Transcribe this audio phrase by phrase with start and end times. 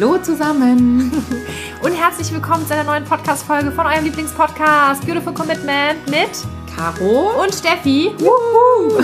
[0.00, 1.12] Hallo zusammen
[1.82, 6.30] und herzlich willkommen zu einer neuen Podcast-Folge von eurem Lieblingspodcast Beautiful Commitment mit
[6.74, 8.10] Caro und Steffi.
[8.18, 8.98] Wuhu.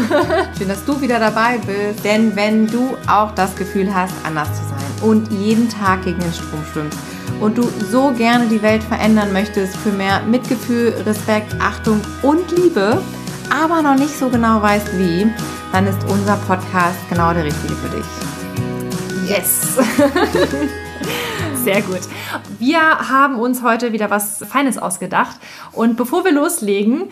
[0.57, 4.63] Schön, dass du wieder dabei bist, denn wenn du auch das Gefühl hast, anders zu
[4.71, 6.99] sein und jeden Tag gegen den Strom schwimmst
[7.41, 13.03] und du so gerne die Welt verändern möchtest für mehr Mitgefühl, Respekt, Achtung und Liebe,
[13.51, 15.27] aber noch nicht so genau weißt wie,
[15.73, 19.29] dann ist unser Podcast genau der richtige für dich.
[19.29, 19.77] Yes!
[21.67, 21.99] Sehr gut.
[22.61, 25.37] Wir haben uns heute wieder was Feines ausgedacht.
[25.73, 27.07] Und bevor wir loslegen,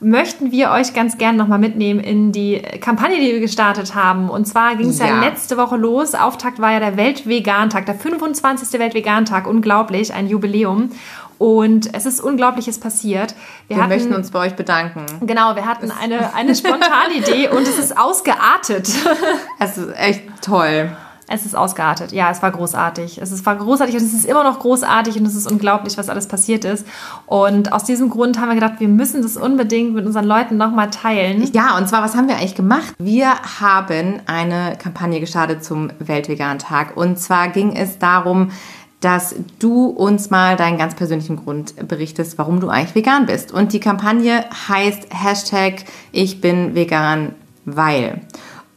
[0.00, 4.28] möchten wir euch ganz gerne nochmal mitnehmen in die Kampagne, die wir gestartet haben.
[4.28, 5.06] Und zwar ging es ja.
[5.06, 5.20] ja.
[5.20, 6.16] letzte Woche los.
[6.16, 8.80] Auftakt war ja der Weltvegantag, der 25.
[8.80, 9.46] Weltvegantag.
[9.46, 10.90] Unglaublich, ein Jubiläum.
[11.38, 13.36] Und es ist Unglaubliches passiert.
[13.68, 15.06] Wir, wir hatten, möchten uns bei euch bedanken.
[15.24, 18.90] Genau, wir hatten eine, eine spontane Idee und es ist ausgeartet.
[19.60, 20.90] Es ist echt toll.
[21.32, 22.10] Es ist ausgeartet.
[22.10, 23.18] Ja, es war großartig.
[23.18, 26.26] Es war großartig und es ist immer noch großartig und es ist unglaublich, was alles
[26.26, 26.84] passiert ist.
[27.26, 30.90] Und aus diesem Grund haben wir gedacht, wir müssen das unbedingt mit unseren Leuten nochmal
[30.90, 31.48] teilen.
[31.52, 32.94] Ja, und zwar, was haben wir eigentlich gemacht?
[32.98, 36.96] Wir haben eine Kampagne gestartet zum Weltvegan-Tag.
[36.96, 38.50] Und zwar ging es darum,
[38.98, 43.52] dass du uns mal deinen ganz persönlichen Grund berichtest, warum du eigentlich vegan bist.
[43.52, 48.20] Und die Kampagne heißt Hashtag Ich bin vegan, weil.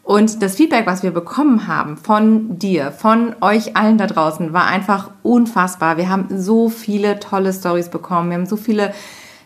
[0.04, 4.68] Und das Feedback, was wir bekommen haben von dir, von euch allen da draußen, war
[4.68, 5.96] einfach unfassbar.
[5.96, 8.30] Wir haben so viele tolle Stories bekommen.
[8.30, 8.94] Wir haben so viele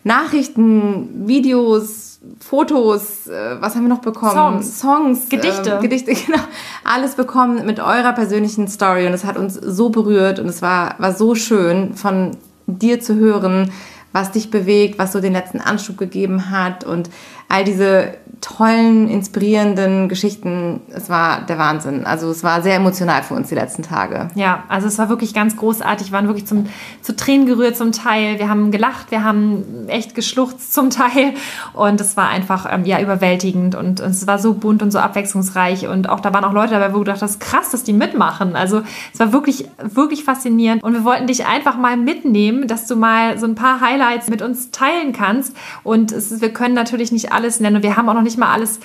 [0.04, 4.64] Nachrichten, Videos, Fotos, äh, was haben wir noch bekommen?
[4.64, 5.76] Songs, Songs Gedichte.
[5.78, 6.42] Äh, Gedichte, genau.
[6.84, 9.06] Alles bekommen mit eurer persönlichen Story.
[9.06, 12.32] Und es hat uns so berührt und es war, war so schön von
[12.66, 13.72] dir zu hören,
[14.12, 17.10] was dich bewegt, was so den letzten Anschub gegeben hat und
[17.50, 20.82] all diese tollen, inspirierenden Geschichten.
[20.94, 22.06] Es war der Wahnsinn.
[22.06, 24.30] Also es war sehr emotional für uns die letzten Tage.
[24.36, 26.08] Ja, also es war wirklich ganz großartig.
[26.08, 26.68] Wir waren wirklich zum,
[27.02, 28.38] zu Tränen gerührt zum Teil.
[28.38, 31.34] Wir haben gelacht, wir haben echt geschluchzt zum Teil.
[31.74, 35.00] Und es war einfach ähm, ja überwältigend und, und, es war so bunt und so
[35.00, 35.88] abwechslungsreich.
[35.88, 37.94] Und auch da waren auch Leute dabei, wo du dachtest, das ist krass, dass die
[37.94, 38.56] mitmachen.
[38.56, 38.82] Also
[39.14, 40.84] es war wirklich, wirklich faszinierend.
[40.84, 44.42] Und wir wollten dich einfach mal mitnehmen, dass du mal so ein paar Highlights mit
[44.42, 45.56] uns teilen kannst.
[45.84, 47.78] Und es, wir können natürlich nicht alles nennen.
[47.78, 48.80] Und wir haben auch noch nicht mal alles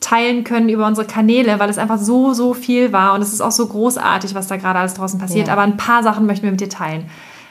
[0.00, 3.40] teilen können über unsere Kanäle, weil es einfach so, so viel war und es ist
[3.40, 5.46] auch so großartig, was da gerade alles draußen passiert.
[5.46, 5.52] Ja.
[5.52, 7.04] Aber ein paar Sachen möchten wir mit dir teilen.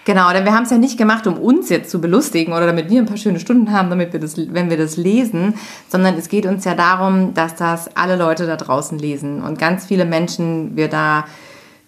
[0.04, 2.90] Genau, denn wir haben es ja nicht gemacht, um uns jetzt zu belustigen oder damit
[2.90, 5.54] wir ein paar schöne Stunden haben, damit wir das, wenn wir das lesen,
[5.90, 9.86] sondern es geht uns ja darum, dass das alle Leute da draußen lesen und ganz
[9.86, 11.26] viele Menschen wir da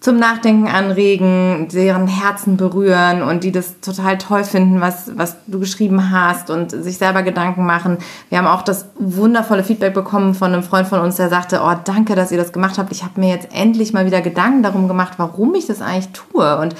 [0.04, 5.58] zum Nachdenken anregen, deren Herzen berühren und die das total toll finden, was, was du
[5.58, 7.96] geschrieben hast und sich selber Gedanken machen.
[8.28, 11.72] Wir haben auch das wundervolle Feedback bekommen von einem Freund von uns, der sagte, oh,
[11.86, 12.92] danke, dass ihr das gemacht habt.
[12.92, 16.58] Ich habe mir jetzt endlich mal wieder Gedanken darum gemacht, warum ich das eigentlich tue.
[16.58, 16.74] Und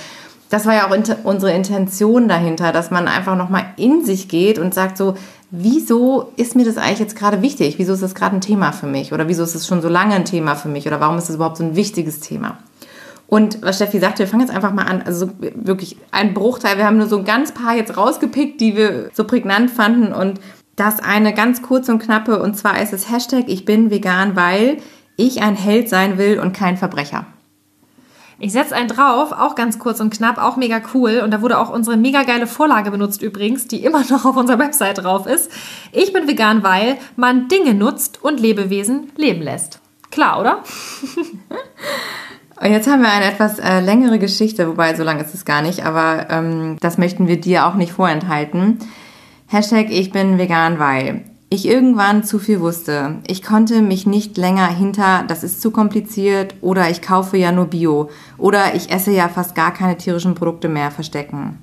[0.50, 4.74] das war ja auch unsere Intention dahinter, dass man einfach nochmal in sich geht und
[4.74, 5.14] sagt so,
[5.50, 7.78] wieso ist mir das eigentlich jetzt gerade wichtig?
[7.78, 9.14] Wieso ist das gerade ein Thema für mich?
[9.14, 10.86] Oder wieso ist es schon so lange ein Thema für mich?
[10.86, 12.58] Oder warum ist es überhaupt so ein wichtiges Thema?
[13.34, 15.02] Und was Steffi sagte, wir fangen jetzt einfach mal an.
[15.02, 16.78] Also wirklich ein Bruchteil.
[16.78, 20.12] Wir haben nur so ein ganz paar jetzt rausgepickt, die wir so prägnant fanden.
[20.12, 20.38] Und
[20.76, 22.40] das eine ganz kurze und knappe.
[22.40, 24.76] Und zwar ist es Hashtag Ich bin vegan, weil
[25.16, 27.26] ich ein Held sein will und kein Verbrecher.
[28.38, 31.20] Ich setze einen drauf, auch ganz kurz und knapp, auch mega cool.
[31.24, 34.60] Und da wurde auch unsere mega geile Vorlage benutzt übrigens, die immer noch auf unserer
[34.60, 35.50] Website drauf ist.
[35.90, 39.80] Ich bin vegan, weil man Dinge nutzt und Lebewesen leben lässt.
[40.12, 40.62] Klar, oder?
[42.60, 45.62] Und jetzt haben wir eine etwas äh, längere Geschichte, wobei so lang ist es gar
[45.62, 48.78] nicht, aber ähm, das möchten wir dir auch nicht vorenthalten.
[49.46, 53.16] Hashtag ich bin vegan, weil ich irgendwann zu viel wusste.
[53.26, 57.66] Ich konnte mich nicht länger hinter, das ist zu kompliziert oder ich kaufe ja nur
[57.66, 61.58] Bio oder ich esse ja fast gar keine tierischen Produkte mehr verstecken.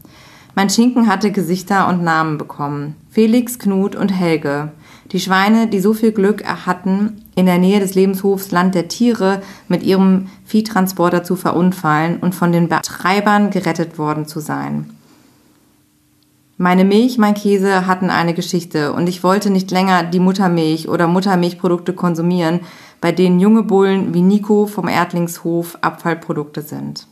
[0.56, 2.96] Mein Schinken hatte Gesichter und Namen bekommen.
[3.10, 4.72] Felix, Knut und Helge.
[5.12, 9.42] Die Schweine, die so viel Glück hatten, in der Nähe des Lebenshofs Land der Tiere
[9.68, 14.90] mit ihrem Viehtransporter zu verunfallen und von den Betreibern gerettet worden zu sein.
[16.58, 21.08] Meine Milch, mein Käse hatten eine Geschichte und ich wollte nicht länger die Muttermilch oder
[21.08, 22.62] Muttermilchprodukte konsumieren,
[23.02, 27.08] bei denen junge Bullen wie Nico vom Erdlingshof Abfallprodukte sind.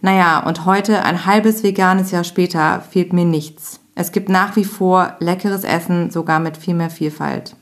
[0.00, 3.80] Naja, und heute, ein halbes veganes Jahr später, fehlt mir nichts.
[3.94, 7.56] Es gibt nach wie vor leckeres Essen, sogar mit viel mehr Vielfalt.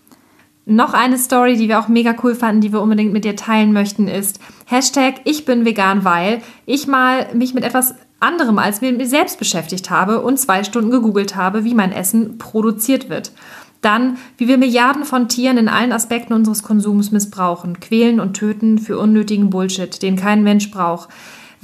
[0.65, 3.73] Noch eine Story, die wir auch mega cool fanden, die wir unbedingt mit dir teilen
[3.73, 8.97] möchten, ist Hashtag ich bin vegan, weil ich mal mich mit etwas anderem als mit
[8.97, 13.33] mir selbst beschäftigt habe und zwei Stunden gegoogelt habe, wie mein Essen produziert wird.
[13.81, 18.79] Dann, wie wir Milliarden von Tieren in allen Aspekten unseres Konsums missbrauchen, quälen und töten
[18.79, 21.09] für unnötigen Bullshit, den kein Mensch braucht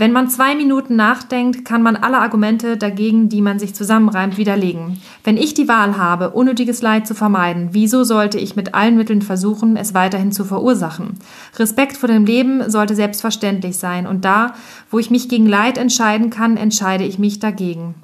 [0.01, 5.01] Wenn man zwei Minuten nachdenkt, kann man alle Argumente dagegen, die man sich zusammenreimt, widerlegen.
[5.25, 9.23] Wenn ich die Wahl habe, unnötiges Leid zu vermeiden, wieso sollte ich mit allen Mitteln
[9.23, 11.19] versuchen, es weiterhin zu verursachen?
[11.59, 14.55] Respekt vor dem Leben sollte selbstverständlich sein und da,
[14.89, 17.97] wo ich mich gegen Leid entscheiden kann, entscheide ich mich dagegen.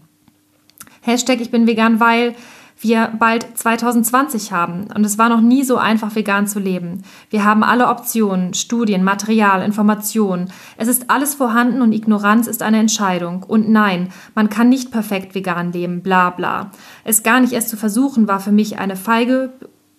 [1.00, 2.34] Hashtag ich bin vegan, weil
[2.80, 7.02] wir bald 2020 haben und es war noch nie so einfach, vegan zu leben.
[7.30, 10.50] Wir haben alle Optionen, Studien, Material, Informationen.
[10.76, 13.42] Es ist alles vorhanden und Ignoranz ist eine Entscheidung.
[13.42, 16.70] Und nein, man kann nicht perfekt vegan leben, bla bla.
[17.04, 19.52] Es gar nicht erst zu versuchen, war für mich eine feige,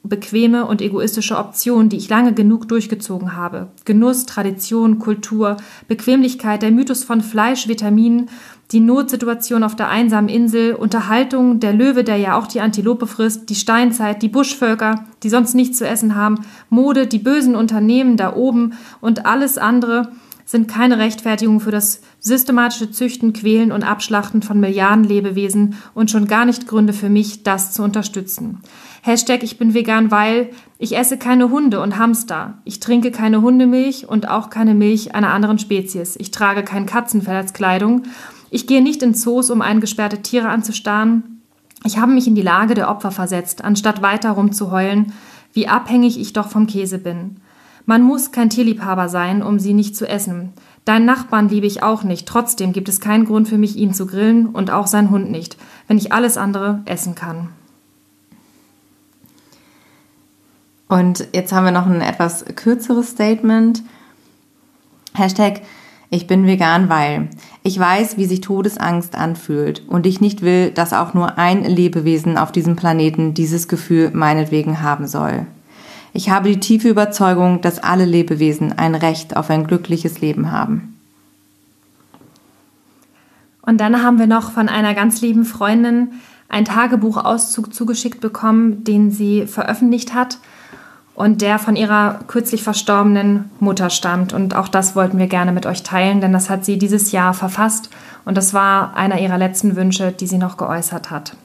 [0.10, 3.70] bequeme und egoistische Option, die ich lange genug durchgezogen habe.
[3.86, 5.58] Genuss, Tradition, Kultur,
[5.88, 8.30] Bequemlichkeit, der Mythos von Fleisch, Vitaminen
[8.72, 13.50] die Notsituation auf der einsamen Insel, Unterhaltung, der Löwe, der ja auch die Antilope frisst,
[13.50, 16.40] die Steinzeit, die Buschvölker, die sonst nichts zu essen haben,
[16.70, 20.12] Mode, die bösen Unternehmen da oben und alles andere
[20.48, 26.28] sind keine Rechtfertigung für das systematische Züchten, Quälen und Abschlachten von Milliarden Lebewesen und schon
[26.28, 28.62] gar nicht Gründe für mich, das zu unterstützen.
[29.02, 32.60] Hashtag ich bin vegan, weil ich esse keine Hunde und Hamster.
[32.64, 36.16] Ich trinke keine Hundemilch und auch keine Milch einer anderen Spezies.
[36.16, 38.04] Ich trage kein Katzenfell als Kleidung
[38.56, 41.42] ich gehe nicht in Zoos, um eingesperrte Tiere anzustarren.
[41.84, 45.12] Ich habe mich in die Lage der Opfer versetzt, anstatt weiter rumzuheulen,
[45.52, 47.36] wie abhängig ich doch vom Käse bin.
[47.86, 50.54] Man muss kein Tierliebhaber sein, um sie nicht zu essen.
[50.86, 54.08] Deinen Nachbarn liebe ich auch nicht, trotzdem gibt es keinen Grund für mich, ihn zu
[54.08, 55.58] grillen und auch seinen Hund nicht,
[55.90, 57.50] wenn ich alles andere essen kann.
[60.88, 63.84] Und jetzt haben wir noch ein etwas kürzeres Statement.
[65.14, 65.62] Hashtag
[66.10, 67.30] ich bin vegan, weil
[67.64, 72.38] ich weiß, wie sich Todesangst anfühlt und ich nicht will, dass auch nur ein Lebewesen
[72.38, 75.48] auf diesem Planeten dieses Gefühl meinetwegen haben soll.
[76.14, 80.98] Ich habe die tiefe Überzeugung, dass alle Lebewesen ein Recht auf ein glückliches Leben haben.
[83.62, 86.14] Und dann haben wir noch von einer ganz lieben Freundin
[86.48, 90.38] einen Tagebuchauszug zugeschickt bekommen, den sie veröffentlicht hat
[91.16, 94.34] und der von ihrer kürzlich verstorbenen Mutter stammt.
[94.34, 97.34] Und auch das wollten wir gerne mit euch teilen, denn das hat sie dieses Jahr
[97.34, 97.90] verfasst
[98.26, 101.36] und das war einer ihrer letzten Wünsche, die sie noch geäußert hat.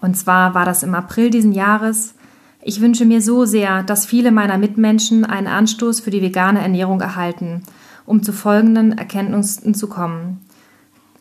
[0.00, 2.14] Und zwar war das im April diesen Jahres.
[2.62, 7.00] Ich wünsche mir so sehr, dass viele meiner Mitmenschen einen Anstoß für die vegane Ernährung
[7.00, 7.62] erhalten,
[8.06, 10.40] um zu folgenden Erkenntnissen zu kommen.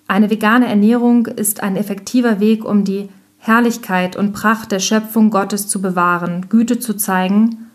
[0.07, 5.67] Eine vegane Ernährung ist ein effektiver Weg, um die Herrlichkeit und Pracht der Schöpfung Gottes
[5.67, 7.69] zu bewahren, Güte zu zeigen,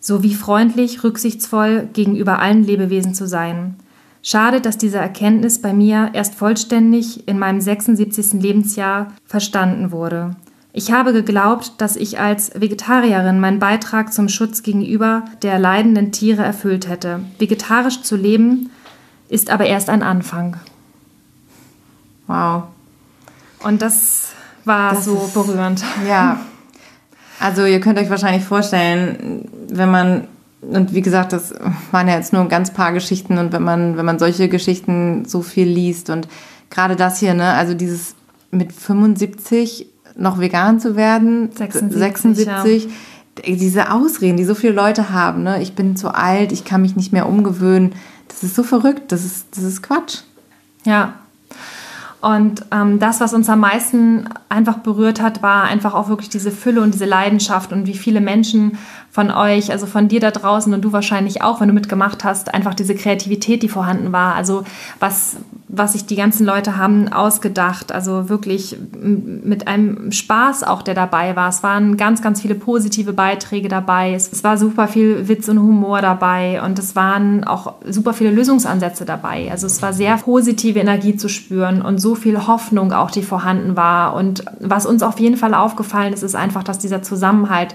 [0.00, 3.76] sowie freundlich, rücksichtsvoll gegenüber allen Lebewesen zu sein.
[4.22, 8.40] Schade, dass diese Erkenntnis bei mir erst vollständig in meinem 76.
[8.40, 10.36] Lebensjahr verstanden wurde.
[10.72, 16.42] Ich habe geglaubt, dass ich als Vegetarierin meinen Beitrag zum Schutz gegenüber der leidenden Tiere
[16.42, 17.20] erfüllt hätte.
[17.38, 18.70] Vegetarisch zu leben
[19.28, 20.56] ist aber erst ein Anfang.
[22.26, 22.64] Wow.
[23.62, 24.31] Und das
[24.64, 25.84] war das so ist, berührend.
[26.08, 26.40] Ja.
[27.40, 30.28] Also ihr könnt euch wahrscheinlich vorstellen, wenn man
[30.60, 31.52] und wie gesagt, das
[31.90, 35.24] waren ja jetzt nur ein ganz paar Geschichten und wenn man wenn man solche Geschichten
[35.24, 36.28] so viel liest und
[36.70, 38.14] gerade das hier, ne, also dieses
[38.50, 39.86] mit 75
[40.16, 43.56] noch vegan zu werden, 76, 76 ja.
[43.56, 46.94] diese Ausreden, die so viele Leute haben, ne, ich bin zu alt, ich kann mich
[46.94, 47.94] nicht mehr umgewöhnen,
[48.28, 50.18] das ist so verrückt, das ist das ist Quatsch.
[50.84, 51.14] Ja,
[52.22, 56.52] und ähm, das, was uns am meisten einfach berührt hat, war einfach auch wirklich diese
[56.52, 58.78] Fülle und diese Leidenschaft und wie viele Menschen
[59.10, 62.54] von euch, also von dir da draußen und du wahrscheinlich auch, wenn du mitgemacht hast,
[62.54, 64.36] einfach diese Kreativität, die vorhanden war.
[64.36, 64.62] Also
[65.00, 65.36] was,
[65.68, 67.90] was sich die ganzen Leute haben ausgedacht.
[67.92, 71.48] Also wirklich mit einem Spaß auch, der dabei war.
[71.48, 74.14] Es waren ganz, ganz viele positive Beiträge dabei.
[74.14, 78.30] Es, es war super viel Witz und Humor dabei und es waren auch super viele
[78.30, 79.50] Lösungsansätze dabei.
[79.50, 83.76] Also es war sehr positive Energie zu spüren und so viel Hoffnung auch, die vorhanden
[83.76, 84.14] war.
[84.14, 87.74] Und was uns auf jeden Fall aufgefallen ist, ist einfach, dass dieser Zusammenhalt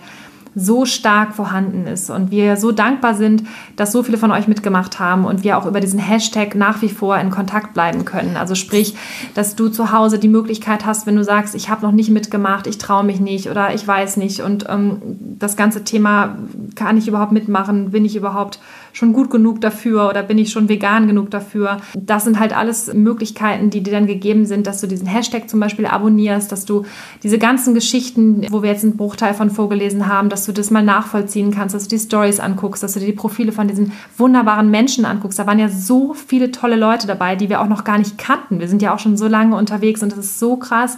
[0.60, 3.44] so stark vorhanden ist und wir so dankbar sind,
[3.75, 6.89] dass so viele von euch mitgemacht haben und wir auch über diesen Hashtag nach wie
[6.89, 8.36] vor in Kontakt bleiben können.
[8.38, 8.96] Also sprich,
[9.36, 12.65] dass du zu Hause die Möglichkeit hast, wenn du sagst, ich habe noch nicht mitgemacht,
[12.65, 15.00] ich traue mich nicht oder ich weiß nicht und ähm,
[15.38, 16.38] das ganze Thema
[16.74, 18.60] kann ich überhaupt mitmachen, bin ich überhaupt
[18.98, 21.77] schon gut genug dafür oder bin ich schon vegan genug dafür.
[21.96, 25.60] Das sind halt alles Möglichkeiten, die dir dann gegeben sind, dass du diesen Hashtag zum
[25.60, 26.84] Beispiel abonnierst, dass du
[27.22, 30.82] diese ganzen Geschichten, wo wir jetzt einen Bruchteil von vorgelesen haben, dass du das mal
[30.82, 34.72] nachvollziehen kannst, dass du die Stories anguckst, dass du dir die Profile von diesen wunderbaren
[34.72, 35.38] Menschen anguckst.
[35.38, 38.60] Da waren ja so viele tolle Leute dabei, die wir auch noch gar nicht kannten.
[38.60, 40.98] Wir sind ja auch schon so lange unterwegs und das ist so krass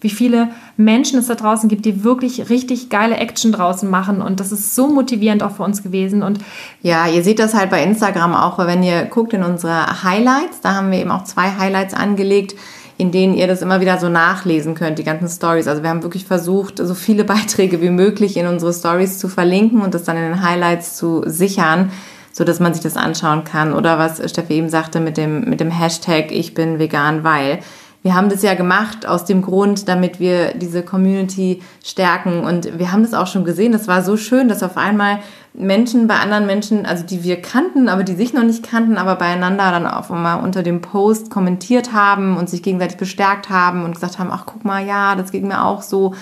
[0.00, 4.20] wie viele Menschen es da draußen gibt, die wirklich richtig geile Action draußen machen.
[4.20, 6.22] Und das ist so motivierend auch für uns gewesen.
[6.22, 6.38] Und
[6.82, 10.74] ja, ihr seht das halt bei Instagram auch, wenn ihr guckt in unsere Highlights, da
[10.74, 12.54] haben wir eben auch zwei Highlights angelegt
[12.98, 15.68] in denen ihr das immer wieder so nachlesen könnt, die ganzen Stories.
[15.68, 19.82] Also wir haben wirklich versucht, so viele Beiträge wie möglich in unsere Stories zu verlinken
[19.82, 21.90] und das dann in den Highlights zu sichern,
[22.32, 23.74] so dass man sich das anschauen kann.
[23.74, 27.60] Oder was Steffi eben sagte mit dem, mit dem Hashtag Ich bin vegan, weil
[28.06, 32.44] wir haben das ja gemacht aus dem Grund, damit wir diese Community stärken.
[32.44, 33.72] Und wir haben das auch schon gesehen.
[33.72, 35.18] Das war so schön, dass auf einmal
[35.54, 39.16] Menschen bei anderen Menschen, also die wir kannten, aber die sich noch nicht kannten, aber
[39.16, 43.94] beieinander dann auch mal unter dem Post kommentiert haben und sich gegenseitig bestärkt haben und
[43.94, 46.14] gesagt haben, ach guck mal, ja, das geht mir auch so.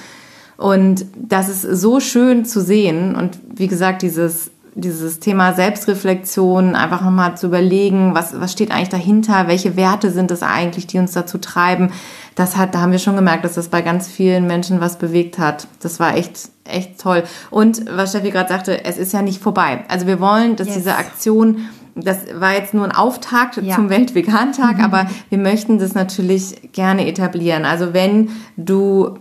[0.56, 3.14] Und das ist so schön zu sehen.
[3.14, 8.88] Und wie gesagt, dieses dieses Thema Selbstreflexion, einfach nochmal zu überlegen, was, was steht eigentlich
[8.88, 11.92] dahinter, welche Werte sind es eigentlich, die uns dazu treiben.
[12.34, 15.38] Das hat, da haben wir schon gemerkt, dass das bei ganz vielen Menschen was bewegt
[15.38, 15.68] hat.
[15.80, 17.22] Das war echt, echt toll.
[17.50, 19.84] Und was Steffi gerade sagte, es ist ja nicht vorbei.
[19.88, 20.76] Also wir wollen, dass yes.
[20.76, 23.76] diese Aktion das war jetzt nur ein Auftakt ja.
[23.76, 24.84] zum Weltvegan-Tag, mhm.
[24.84, 27.64] aber wir möchten das natürlich gerne etablieren.
[27.64, 29.16] Also wenn du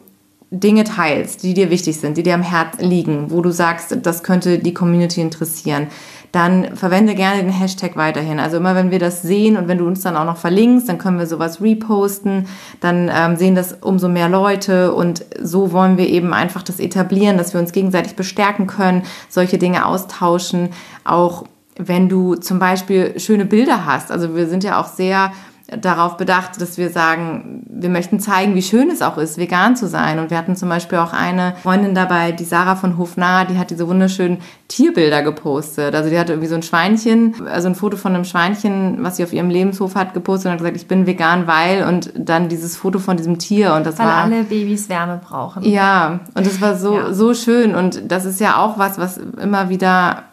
[0.54, 4.22] Dinge teilst, die dir wichtig sind, die dir am Herz liegen, wo du sagst, das
[4.22, 5.88] könnte die Community interessieren,
[6.32, 8.40] dann verwende gerne den Hashtag weiterhin.
[8.40, 11.00] Also immer wenn wir das sehen und wenn du uns dann auch noch verlinkst, dann
[11.00, 12.48] können wir sowas reposten,
[12.82, 17.38] dann ähm, sehen das umso mehr Leute und so wollen wir eben einfach das etablieren,
[17.38, 20.70] dass wir uns gegenseitig bestärken können, solche Dinge austauschen,
[21.04, 21.46] auch
[21.78, 24.12] wenn du zum Beispiel schöne Bilder hast.
[24.12, 25.32] Also wir sind ja auch sehr
[25.78, 29.88] darauf bedacht, dass wir sagen, wir möchten zeigen, wie schön es auch ist, vegan zu
[29.88, 30.20] sein.
[30.20, 33.70] Und wir hatten zum Beispiel auch eine Freundin dabei, die Sarah von Hofnah, die hat
[33.70, 35.96] diese wunderschönen Tierbilder gepostet.
[35.96, 39.24] Also die hatte irgendwie so ein Schweinchen, also ein Foto von einem Schweinchen, was sie
[39.24, 42.78] auf ihrem Lebenshof hat, gepostet und hat gesagt, ich bin vegan, weil und dann dieses
[42.78, 45.64] Foto von diesem Tier und das weil war alle Babys Wärme brauchen.
[45.64, 47.14] Ja, und das war so ja.
[47.14, 50.24] so schön und das ist ja auch was, was immer wieder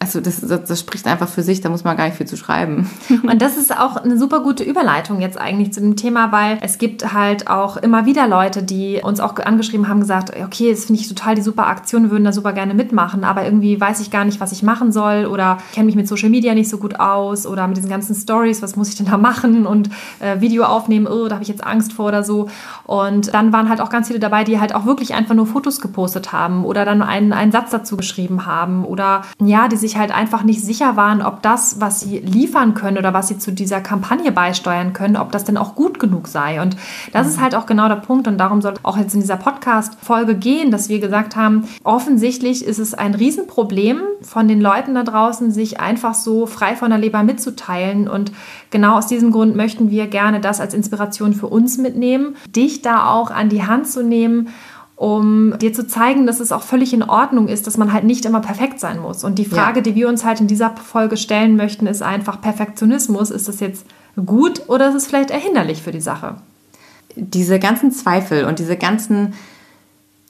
[0.00, 2.36] also das, das, das, spricht einfach für sich, da muss man gar nicht viel zu
[2.36, 2.88] schreiben.
[3.24, 6.78] Und das ist auch eine super gute Überleitung jetzt eigentlich zu dem Thema, weil es
[6.78, 11.00] gibt halt auch immer wieder Leute, die uns auch angeschrieben haben, gesagt, okay, das finde
[11.00, 14.24] ich total die super Aktion, würden da super gerne mitmachen, aber irgendwie weiß ich gar
[14.24, 17.44] nicht, was ich machen soll oder kenne mich mit Social Media nicht so gut aus
[17.44, 19.90] oder mit diesen ganzen Stories, was muss ich denn da machen und
[20.20, 22.48] äh, Video aufnehmen, oh, da habe ich jetzt Angst vor oder so.
[22.84, 25.80] Und dann waren halt auch ganz viele dabei, die halt auch wirklich einfach nur Fotos
[25.80, 29.96] gepostet haben oder dann einen, einen Satz dazu geschrieben haben oder ja, die sich sich
[29.98, 33.52] halt einfach nicht sicher waren, ob das, was sie liefern können oder was sie zu
[33.52, 36.60] dieser Kampagne beisteuern können, ob das denn auch gut genug sei.
[36.60, 36.76] Und
[37.12, 37.32] das mhm.
[37.32, 40.70] ist halt auch genau der Punkt und darum soll auch jetzt in dieser Podcast-Folge gehen,
[40.70, 45.80] dass wir gesagt haben, offensichtlich ist es ein Riesenproblem von den Leuten da draußen, sich
[45.80, 48.08] einfach so frei von der Leber mitzuteilen.
[48.08, 48.30] Und
[48.70, 53.08] genau aus diesem Grund möchten wir gerne das als Inspiration für uns mitnehmen, dich da
[53.08, 54.50] auch an die Hand zu nehmen
[54.98, 58.24] um dir zu zeigen, dass es auch völlig in Ordnung ist, dass man halt nicht
[58.24, 59.22] immer perfekt sein muss.
[59.22, 59.82] Und die Frage, ja.
[59.82, 63.30] die wir uns halt in dieser Folge stellen möchten, ist einfach Perfektionismus.
[63.30, 63.86] Ist das jetzt
[64.26, 66.34] gut oder ist es vielleicht erhinderlich für die Sache?
[67.14, 69.34] Diese ganzen Zweifel und diese ganzen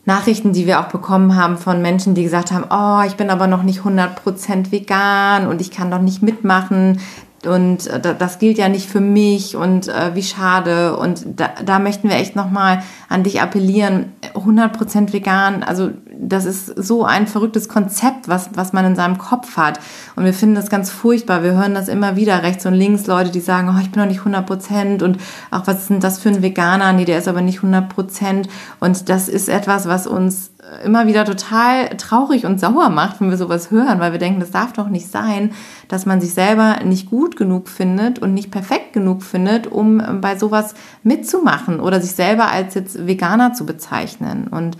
[0.04, 3.46] Nachrichten, die wir auch bekommen haben von Menschen, die gesagt haben, oh, ich bin aber
[3.46, 7.00] noch nicht 100% vegan und ich kann doch nicht mitmachen
[7.48, 10.96] und äh, das gilt ja nicht für mich und äh, wie schade.
[10.96, 15.90] Und da, da möchten wir echt nochmal an dich appellieren, 100% vegan, also
[16.20, 19.80] das ist so ein verrücktes Konzept, was, was man in seinem Kopf hat.
[20.16, 23.30] Und wir finden das ganz furchtbar, wir hören das immer wieder rechts und links, Leute,
[23.30, 25.18] die sagen, oh, ich bin noch nicht 100% und
[25.50, 28.48] auch was ist denn das für ein Veganer, nee, der ist aber nicht 100%
[28.80, 30.50] und das ist etwas, was uns
[30.84, 34.50] immer wieder total traurig und sauer macht, wenn wir sowas hören, weil wir denken, das
[34.50, 35.52] darf doch nicht sein,
[35.88, 40.36] dass man sich selber nicht gut genug findet und nicht perfekt genug findet, um bei
[40.36, 44.48] sowas mitzumachen oder sich selber als jetzt Veganer zu bezeichnen.
[44.48, 44.76] Und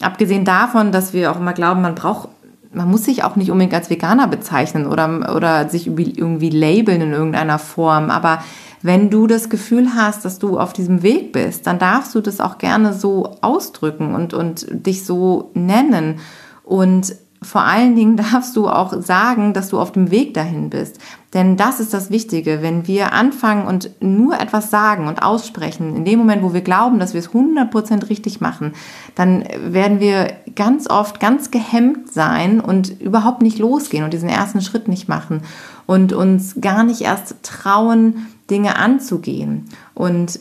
[0.00, 2.28] abgesehen davon, dass wir auch immer glauben, man braucht
[2.72, 7.12] man muss sich auch nicht unbedingt als Veganer bezeichnen oder, oder sich irgendwie labeln in
[7.12, 8.42] irgendeiner Form, aber
[8.82, 12.40] wenn du das Gefühl hast, dass du auf diesem Weg bist, dann darfst du das
[12.40, 16.18] auch gerne so ausdrücken und, und dich so nennen.
[16.64, 20.98] Und vor allen Dingen darfst du auch sagen, dass du auf dem Weg dahin bist.
[21.34, 22.60] Denn das ist das Wichtige.
[22.60, 26.98] Wenn wir anfangen und nur etwas sagen und aussprechen, in dem Moment, wo wir glauben,
[26.98, 28.72] dass wir es 100% richtig machen,
[29.14, 34.60] dann werden wir ganz oft ganz gehemmt sein und überhaupt nicht losgehen und diesen ersten
[34.60, 35.42] Schritt nicht machen
[35.86, 39.68] und uns gar nicht erst trauen, Dinge anzugehen.
[39.94, 40.38] Und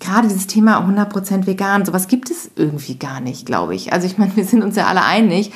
[0.00, 3.92] gerade dieses Thema 100% vegan, sowas gibt es irgendwie gar nicht, glaube ich.
[3.92, 5.52] Also ich meine, wir sind uns ja alle einig,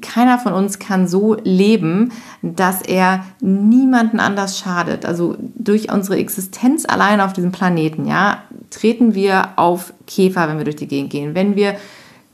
[0.00, 5.06] keiner von uns kann so leben, dass er niemanden anders schadet.
[5.06, 10.64] Also durch unsere Existenz allein auf diesem Planeten, ja, treten wir auf Käfer, wenn wir
[10.64, 11.34] durch die Gegend gehen.
[11.34, 11.76] Wenn wir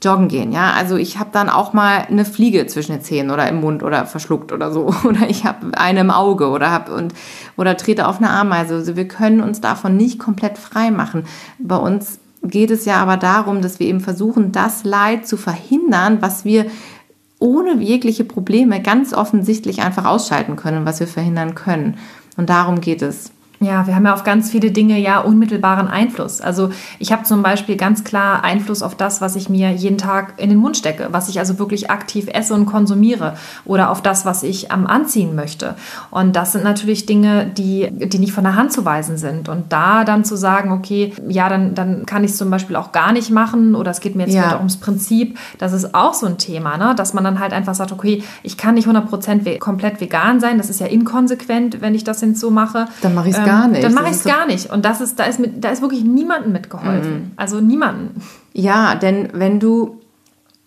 [0.03, 0.73] joggen gehen, ja.
[0.73, 4.05] Also ich habe dann auch mal eine Fliege zwischen den Zähnen oder im Mund oder
[4.05, 4.93] verschluckt oder so.
[5.03, 7.13] Oder ich habe eine im Auge oder hab und
[7.57, 8.75] oder trete auf eine Ameise.
[8.75, 11.25] Also wir können uns davon nicht komplett frei machen.
[11.59, 16.21] Bei uns geht es ja aber darum, dass wir eben versuchen, das Leid zu verhindern,
[16.21, 16.65] was wir
[17.39, 21.97] ohne jegliche Probleme ganz offensichtlich einfach ausschalten können, was wir verhindern können.
[22.37, 23.31] Und darum geht es.
[23.61, 26.41] Ja, wir haben ja auf ganz viele Dinge ja unmittelbaren Einfluss.
[26.41, 30.33] Also ich habe zum Beispiel ganz klar Einfluss auf das, was ich mir jeden Tag
[30.37, 34.25] in den Mund stecke, was ich also wirklich aktiv esse und konsumiere oder auf das,
[34.25, 35.75] was ich am Anziehen möchte.
[36.09, 39.47] Und das sind natürlich Dinge, die, die nicht von der Hand zu weisen sind.
[39.47, 42.91] Und da dann zu sagen, okay, ja, dann, dann kann ich es zum Beispiel auch
[42.91, 44.47] gar nicht machen oder es geht mir jetzt ja.
[44.47, 46.95] wieder ums Prinzip, das ist auch so ein Thema, ne?
[46.95, 50.71] dass man dann halt einfach sagt, okay, ich kann nicht 100% komplett vegan sein, das
[50.71, 52.87] ist ja inkonsequent, wenn ich das jetzt so mache.
[53.03, 53.83] Dann mache ich es ähm, gar nicht.
[53.83, 54.69] Dann mache ich es gar nicht.
[54.69, 57.13] Und das ist, da ist, mit, da ist wirklich niemandem mitgeholfen.
[57.13, 57.31] Mhm.
[57.35, 58.21] Also niemanden.
[58.53, 60.01] Ja, denn wenn du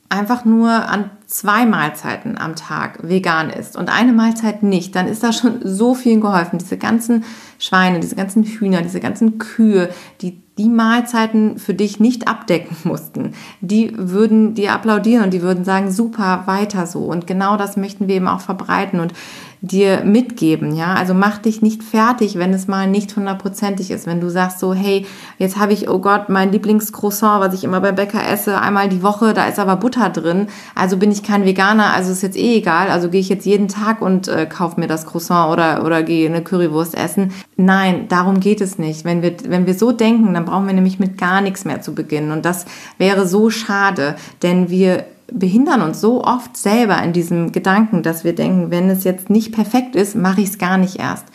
[0.09, 5.23] einfach nur an zwei Mahlzeiten am Tag vegan isst und eine Mahlzeit nicht, dann ist
[5.23, 6.59] da schon so vielen geholfen.
[6.59, 7.25] Diese ganzen
[7.65, 9.89] Schweine, diese ganzen Hühner, diese ganzen Kühe,
[10.21, 15.65] die die Mahlzeiten für dich nicht abdecken mussten, die würden dir applaudieren und die würden
[15.65, 17.01] sagen, super, weiter so.
[17.01, 19.01] Und genau das möchten wir eben auch verbreiten.
[19.01, 19.15] Und
[19.65, 20.95] dir mitgeben, ja.
[20.95, 24.07] Also mach dich nicht fertig, wenn es mal nicht hundertprozentig ist.
[24.07, 25.07] Wenn du sagst so, hey,
[25.39, 29.03] jetzt habe ich, oh Gott, mein Lieblingscroissant, was ich immer beim Bäcker esse, einmal die
[29.03, 30.49] Woche, da ist aber Butter drin.
[30.75, 32.89] Also bin ich kein Veganer, also ist jetzt eh egal.
[32.91, 36.29] Also gehe ich jetzt jeden Tag und äh, kaufe mir das Croissant oder, oder gehe
[36.29, 37.33] eine Currywurst essen.
[37.57, 39.05] Nein, darum geht es nicht.
[39.05, 41.95] Wenn wir, wenn wir so denken, dann brauchen wir nämlich mit gar nichts mehr zu
[41.95, 42.33] beginnen.
[42.33, 42.65] Und das
[42.99, 48.35] wäre so schade, denn wir behindern uns so oft selber in diesem Gedanken, dass wir
[48.35, 51.27] denken, wenn es jetzt nicht perfekt ist, mache ich es gar nicht erst.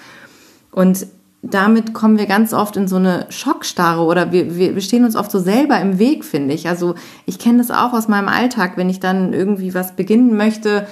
[0.71, 1.07] Und
[1.41, 5.31] damit kommen wir ganz oft in so eine Schockstarre oder wir, wir stehen uns oft
[5.31, 6.67] so selber im Weg, finde ich.
[6.67, 6.95] Also
[7.25, 10.85] ich kenne das auch aus meinem Alltag, wenn ich dann irgendwie was beginnen möchte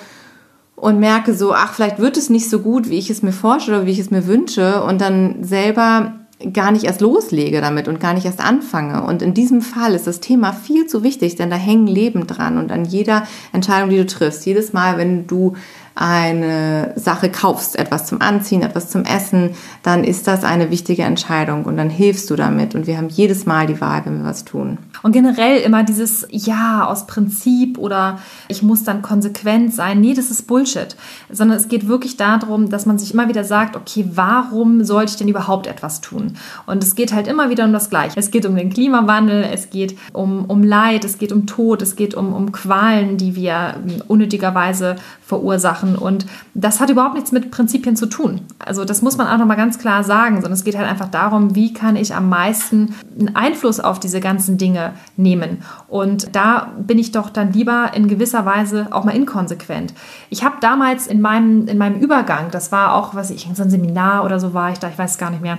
[0.78, 3.78] und merke so, ach, vielleicht wird es nicht so gut, wie ich es mir vorstelle
[3.78, 6.14] oder wie ich es mir wünsche und dann selber
[6.54, 9.04] gar nicht erst loslege damit und gar nicht erst anfange.
[9.04, 12.60] Und in diesem Fall ist das Thema viel zu wichtig, denn da hängen Leben dran
[12.60, 14.46] und an jeder Entscheidung, die du triffst.
[14.46, 15.56] Jedes Mal, wenn du
[16.00, 21.66] eine Sache kaufst, etwas zum Anziehen, etwas zum Essen, dann ist das eine wichtige Entscheidung
[21.66, 22.76] und dann hilfst du damit.
[22.76, 24.78] Und wir haben jedes Mal die Wahl, wenn wir was tun.
[25.02, 30.00] Und generell immer dieses Ja aus Prinzip oder ich muss dann konsequent sein.
[30.00, 30.96] Nee, das ist Bullshit.
[31.32, 35.18] Sondern es geht wirklich darum, dass man sich immer wieder sagt, okay, warum sollte ich
[35.18, 36.38] denn überhaupt etwas tun?
[36.68, 38.20] Und es geht halt immer wieder um das Gleiche.
[38.20, 41.96] Es geht um den Klimawandel, es geht um, um Leid, es geht um Tod, es
[41.96, 43.76] geht um, um Qualen, die wir
[44.08, 45.87] unnötigerweise verursachen.
[45.96, 48.42] Und das hat überhaupt nichts mit Prinzipien zu tun.
[48.60, 51.56] Also das muss man auch nochmal ganz klar sagen, sondern es geht halt einfach darum,
[51.56, 55.60] wie kann ich am meisten einen Einfluss auf diese ganzen Dinge nehmen.
[55.88, 59.94] Und da bin ich doch dann lieber in gewisser Weise auch mal inkonsequent.
[60.30, 63.70] Ich habe damals in meinem, in meinem Übergang, das war auch, was ich, so ein
[63.70, 65.58] Seminar oder so war ich da, ich weiß gar nicht mehr.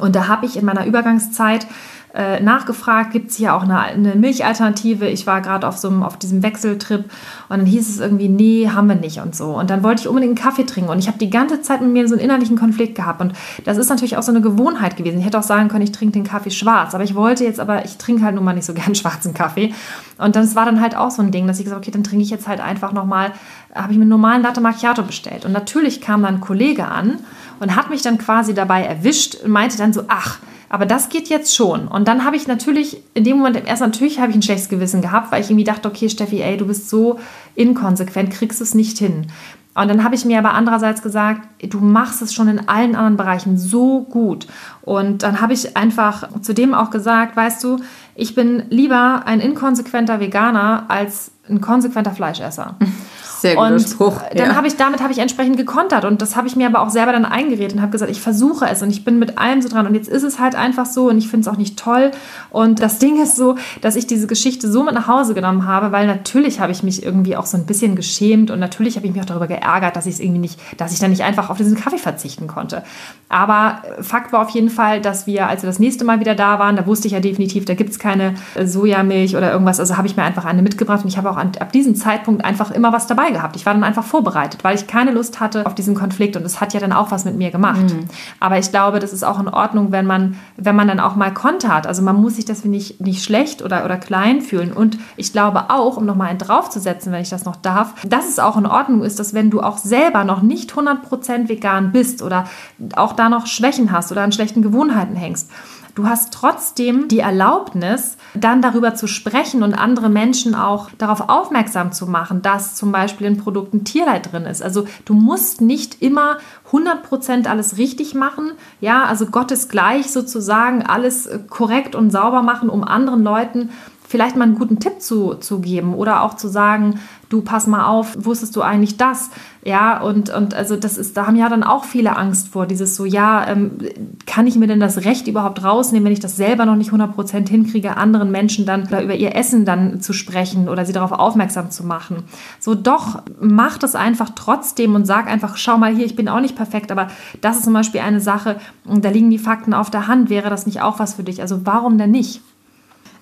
[0.00, 1.66] Und da habe ich in meiner Übergangszeit
[2.16, 5.06] äh, nachgefragt, gibt es hier auch eine, eine Milchalternative?
[5.06, 8.88] Ich war gerade auf so auf diesem Wechseltrip und dann hieß es irgendwie, nee, haben
[8.88, 9.56] wir nicht und so.
[9.56, 11.90] Und dann wollte ich unbedingt einen Kaffee trinken und ich habe die ganze Zeit mit
[11.90, 15.18] mir so einen innerlichen Konflikt gehabt und das ist natürlich auch so eine Gewohnheit gewesen.
[15.18, 17.84] Ich hätte auch sagen können, ich trinke den Kaffee schwarz, aber ich wollte jetzt, aber
[17.84, 19.74] ich trinke halt nun mal nicht so gern schwarzen Kaffee.
[20.18, 22.22] Und das war dann halt auch so ein Ding, dass ich gesagt okay, dann trinke
[22.22, 23.32] ich jetzt halt einfach nochmal,
[23.74, 25.44] habe ich mir einen normalen Latte Macchiato bestellt.
[25.44, 27.18] Und natürlich kam dann ein Kollege an
[27.60, 30.38] und hat mich dann quasi dabei erwischt und meinte dann so, ach,
[30.68, 31.86] aber das geht jetzt schon.
[31.86, 35.00] Und dann habe ich natürlich, in dem Moment, erst natürlich habe ich ein schlechtes Gewissen
[35.00, 37.20] gehabt, weil ich irgendwie dachte, okay, Steffi, ey, du bist so
[37.54, 39.28] inkonsequent, kriegst es nicht hin.
[39.76, 43.18] Und dann habe ich mir aber andererseits gesagt, du machst es schon in allen anderen
[43.18, 44.46] Bereichen so gut.
[44.80, 47.76] Und dann habe ich einfach zudem auch gesagt, weißt du,
[48.14, 52.76] ich bin lieber ein inkonsequenter Veganer als ein konsequenter Fleischesser.
[53.46, 54.22] Sehr guter und Spruch.
[54.34, 54.54] Dann ja.
[54.54, 57.12] habe ich damit habe ich entsprechend gekontert und das habe ich mir aber auch selber
[57.12, 59.86] dann eingeredet und habe gesagt, ich versuche es und ich bin mit allem so dran
[59.86, 62.10] und jetzt ist es halt einfach so und ich finde es auch nicht toll
[62.50, 65.92] und das Ding ist so, dass ich diese Geschichte so mit nach Hause genommen habe,
[65.92, 69.12] weil natürlich habe ich mich irgendwie auch so ein bisschen geschämt und natürlich habe ich
[69.12, 71.56] mich auch darüber geärgert, dass ich es irgendwie nicht, dass ich dann nicht einfach auf
[71.58, 72.82] diesen Kaffee verzichten konnte.
[73.28, 76.58] Aber Fakt war auf jeden Fall, dass wir, als wir das nächste Mal wieder da
[76.58, 80.06] waren, da wusste ich ja definitiv, da gibt es keine Sojamilch oder irgendwas, also habe
[80.06, 82.70] ich mir einfach eine mitgebracht und ich habe auch auch an, ab diesem Zeitpunkt einfach
[82.70, 83.56] immer was dabei gehabt.
[83.56, 86.60] Ich war dann einfach vorbereitet, weil ich keine Lust hatte auf diesen Konflikt und es
[86.60, 87.82] hat ja dann auch was mit mir gemacht.
[87.82, 88.06] Mhm.
[88.40, 91.32] Aber ich glaube, das ist auch in Ordnung, wenn man, wenn man dann auch mal
[91.32, 91.86] Konter hat.
[91.86, 94.72] Also man muss sich das nicht, nicht schlecht oder, oder klein fühlen.
[94.72, 98.38] Und ich glaube auch, um nochmal einen draufzusetzen, wenn ich das noch darf, dass es
[98.38, 102.46] auch in Ordnung ist, dass wenn du auch selber noch nicht 100% vegan bist oder
[102.94, 105.50] auch da noch Schwächen hast oder an schlechten Gewohnheiten hängst,
[105.96, 111.90] Du hast trotzdem die Erlaubnis, dann darüber zu sprechen und andere Menschen auch darauf aufmerksam
[111.90, 114.62] zu machen, dass zum Beispiel in Produkten Tierleid drin ist.
[114.62, 116.36] Also du musst nicht immer
[116.70, 118.52] 100% alles richtig machen.
[118.78, 123.70] Ja, also Gottes gleich sozusagen alles korrekt und sauber machen, um anderen Leuten
[124.08, 127.86] vielleicht mal einen guten Tipp zu, zu geben oder auch zu sagen, du pass mal
[127.86, 129.30] auf, wusstest du eigentlich das?
[129.64, 132.94] Ja, und, und also das ist, da haben ja dann auch viele Angst vor, dieses
[132.94, 133.78] so, ja, ähm,
[134.24, 137.48] kann ich mir denn das Recht überhaupt rausnehmen, wenn ich das selber noch nicht 100%
[137.48, 141.84] hinkriege, anderen Menschen dann über ihr Essen dann zu sprechen oder sie darauf aufmerksam zu
[141.84, 142.22] machen.
[142.60, 146.40] So, doch, mach das einfach trotzdem und sag einfach, schau mal hier, ich bin auch
[146.40, 147.08] nicht perfekt, aber
[147.40, 150.66] das ist zum Beispiel eine Sache, da liegen die Fakten auf der Hand, wäre das
[150.66, 151.40] nicht auch was für dich?
[151.40, 152.40] Also warum denn nicht?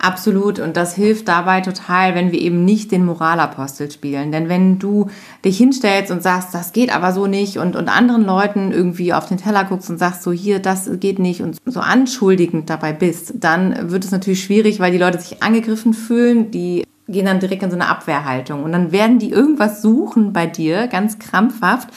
[0.04, 0.58] Absolut.
[0.58, 4.32] Und das hilft dabei total, wenn wir eben nicht den Moralapostel spielen.
[4.32, 5.08] Denn wenn du
[5.42, 9.24] dich hinstellst und sagst, das geht aber so nicht und, und anderen Leuten irgendwie auf
[9.24, 13.32] den Teller guckst und sagst, so hier, das geht nicht und so anschuldigend dabei bist,
[13.36, 17.62] dann wird es natürlich schwierig, weil die Leute sich angegriffen fühlen, die gehen dann direkt
[17.62, 18.62] in so eine Abwehrhaltung.
[18.62, 21.88] Und dann werden die irgendwas suchen bei dir, ganz krampfhaft,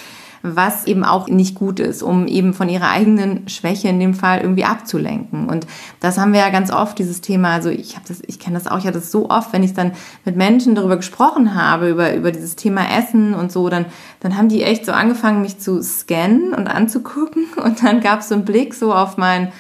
[0.56, 4.42] was eben auch nicht gut ist, um eben von ihrer eigenen Schwäche in dem Fall
[4.42, 5.50] irgendwie abzulenken.
[5.50, 5.68] Und
[6.00, 8.68] das haben wir ja ganz oft, dieses Thema, also ich habe das, ich kenne das
[8.68, 9.92] auch, ich hatte das so oft, wenn ich dann
[10.26, 13.86] mit Menschen darüber gesprochen habe, über, über dieses Thema Essen und so, dann,
[14.20, 17.46] dann haben die echt so angefangen, mich zu scannen und anzugucken.
[17.64, 19.52] Und dann gab es so einen Blick so auf mein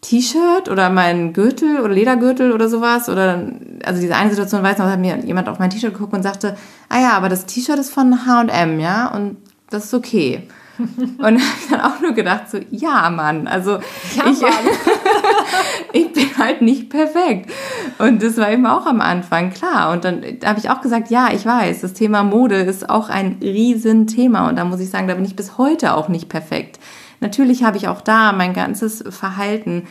[0.00, 3.08] T-Shirt oder mein Gürtel oder Ledergürtel oder sowas.
[3.08, 3.50] Oder
[3.84, 6.56] also diese eine Situation weiß noch, hat mir jemand auf mein T-Shirt geguckt und sagte,
[6.88, 9.12] ah ja, aber das T-Shirt ist von H&M, ja?
[9.12, 9.36] Und
[9.70, 10.42] das ist okay.
[10.78, 14.52] Und habe ich dann auch nur gedacht, so, ja, Mann, also ja, ich, Mann.
[15.92, 17.50] ich bin halt nicht perfekt.
[17.98, 19.92] Und das war eben auch am Anfang klar.
[19.92, 23.38] Und dann habe ich auch gesagt, ja, ich weiß, das Thema Mode ist auch ein
[23.40, 24.48] Riesenthema.
[24.48, 26.78] Und da muss ich sagen, da bin ich bis heute auch nicht perfekt.
[27.20, 29.84] Natürlich habe ich auch da mein ganzes Verhalten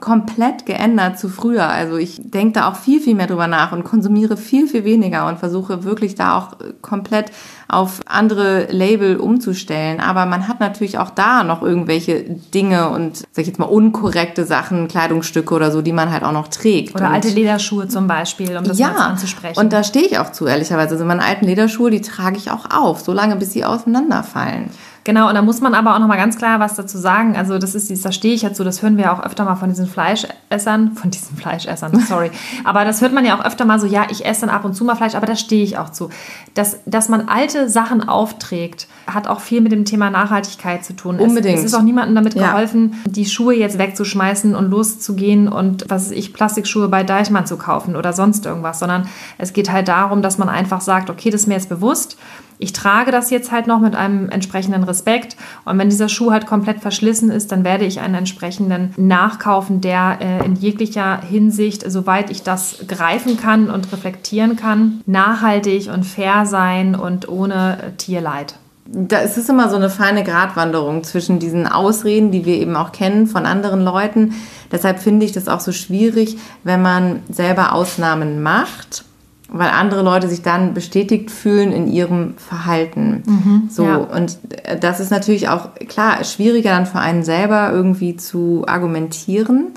[0.00, 1.68] komplett geändert zu früher.
[1.68, 5.26] Also ich denke da auch viel, viel mehr drüber nach und konsumiere viel, viel weniger
[5.26, 7.30] und versuche wirklich da auch komplett
[7.68, 10.00] auf andere Label umzustellen.
[10.00, 12.22] Aber man hat natürlich auch da noch irgendwelche
[12.54, 16.32] Dinge und, sag ich jetzt mal, unkorrekte Sachen, Kleidungsstücke oder so, die man halt auch
[16.32, 16.94] noch trägt.
[16.94, 19.60] Oder und alte Lederschuhe zum Beispiel, um das ja, mal anzusprechen.
[19.60, 20.94] Und da stehe ich auch zu, ehrlicherweise.
[20.94, 24.70] Also meine alten Lederschuhe, die trage ich auch auf, solange bis sie auseinanderfallen.
[25.08, 27.34] Genau, und da muss man aber auch noch mal ganz klar was dazu sagen.
[27.34, 29.54] Also das ist, da stehe ich jetzt so, das hören wir ja auch öfter mal
[29.54, 32.30] von diesen Fleischessern, von diesen Fleischessern, sorry.
[32.64, 34.74] aber das hört man ja auch öfter mal so, ja, ich esse dann ab und
[34.74, 36.10] zu mal Fleisch, aber da stehe ich auch zu.
[36.52, 41.18] Dass, dass man alte Sachen aufträgt, hat auch viel mit dem Thema Nachhaltigkeit zu tun.
[41.18, 41.54] Unbedingt.
[41.54, 43.12] Es, es ist auch niemandem damit geholfen, ja.
[43.12, 47.96] die Schuhe jetzt wegzuschmeißen und loszugehen und, was weiß ich, Plastikschuhe bei Deichmann zu kaufen
[47.96, 51.46] oder sonst irgendwas, sondern es geht halt darum, dass man einfach sagt, okay, das ist
[51.46, 52.16] mir jetzt bewusst,
[52.58, 55.36] ich trage das jetzt halt noch mit einem entsprechenden Respekt.
[55.64, 60.18] Und wenn dieser Schuh halt komplett verschlissen ist, dann werde ich einen entsprechenden nachkaufen, der
[60.20, 66.46] äh, in jeglicher Hinsicht, soweit ich das greifen kann und reflektieren kann, nachhaltig und fair
[66.46, 68.56] sein und ohne Tierleid.
[68.90, 72.90] Da ist es immer so eine feine Gratwanderung zwischen diesen Ausreden, die wir eben auch
[72.90, 74.34] kennen von anderen Leuten.
[74.72, 79.04] Deshalb finde ich das auch so schwierig, wenn man selber Ausnahmen macht
[79.50, 83.22] weil andere Leute sich dann bestätigt fühlen in ihrem Verhalten.
[83.26, 83.96] Mhm, so ja.
[83.96, 84.38] und
[84.80, 89.68] das ist natürlich auch klar schwieriger dann für einen selber irgendwie zu argumentieren.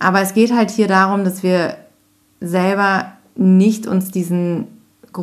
[0.00, 1.76] Aber es geht halt hier darum, dass wir
[2.40, 4.66] selber nicht uns diesen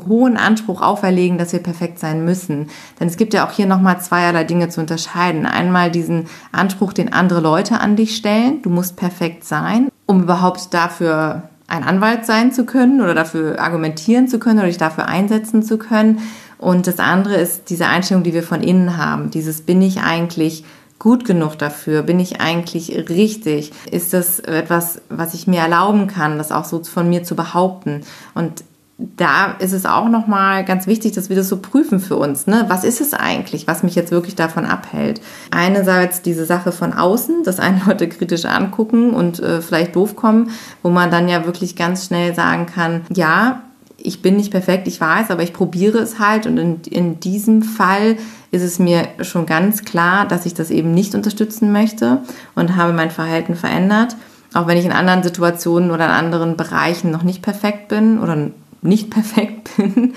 [0.08, 2.70] hohen Anspruch auferlegen, dass wir perfekt sein müssen.
[3.00, 5.46] Denn es gibt ja auch hier nochmal zweierlei Dinge zu unterscheiden.
[5.46, 8.62] Einmal diesen Anspruch, den andere Leute an dich stellen.
[8.62, 14.28] Du musst perfekt sein, um überhaupt dafür ein Anwalt sein zu können oder dafür argumentieren
[14.28, 16.20] zu können oder dich dafür einsetzen zu können.
[16.58, 19.32] Und das andere ist diese Einstellung, die wir von innen haben.
[19.32, 20.64] Dieses bin ich eigentlich
[21.00, 22.02] gut genug dafür?
[22.04, 23.72] Bin ich eigentlich richtig?
[23.92, 28.02] Ist das etwas, was ich mir erlauben kann, das auch so von mir zu behaupten?
[28.34, 28.64] Und
[28.98, 32.48] da ist es auch nochmal ganz wichtig, dass wir das so prüfen für uns.
[32.48, 32.66] Ne?
[32.70, 35.20] Was ist es eigentlich, was mich jetzt wirklich davon abhält?
[35.52, 40.52] Einerseits diese Sache von außen, dass einen Leute kritisch angucken und äh, vielleicht doof kommen,
[40.82, 43.62] wo man dann ja wirklich ganz schnell sagen kann, ja,
[43.98, 46.46] ich bin nicht perfekt, ich weiß, aber ich probiere es halt.
[46.46, 48.18] Und in, in diesem Fall
[48.52, 52.22] ist es mir schon ganz klar, dass ich das eben nicht unterstützen möchte
[52.54, 54.16] und habe mein Verhalten verändert.
[54.54, 58.52] Auch wenn ich in anderen Situationen oder in anderen Bereichen noch nicht perfekt bin oder
[58.86, 60.14] nicht perfekt bin.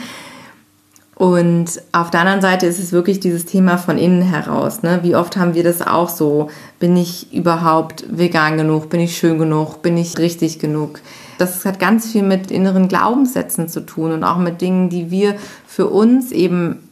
[1.14, 4.84] Und auf der anderen Seite ist es wirklich dieses Thema von innen heraus.
[4.84, 5.00] Ne?
[5.02, 6.48] Wie oft haben wir das auch so?
[6.78, 8.88] Bin ich überhaupt vegan genug?
[8.88, 9.82] Bin ich schön genug?
[9.82, 11.00] Bin ich richtig genug?
[11.38, 15.34] Das hat ganz viel mit inneren Glaubenssätzen zu tun und auch mit Dingen, die wir
[15.66, 16.88] für uns eben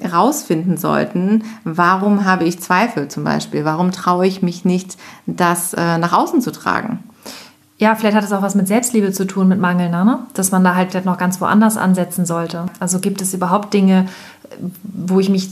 [0.00, 3.64] herausfinden sollten, warum habe ich Zweifel zum Beispiel?
[3.64, 4.96] Warum traue ich mich nicht,
[5.26, 6.98] das äh, nach außen zu tragen?
[7.78, 10.20] Ja, vielleicht hat es auch was mit Selbstliebe zu tun, mit Mangel, ne?
[10.32, 12.66] dass man da halt noch ganz woanders ansetzen sollte.
[12.80, 14.06] Also gibt es überhaupt Dinge,
[14.82, 15.50] wo ich mich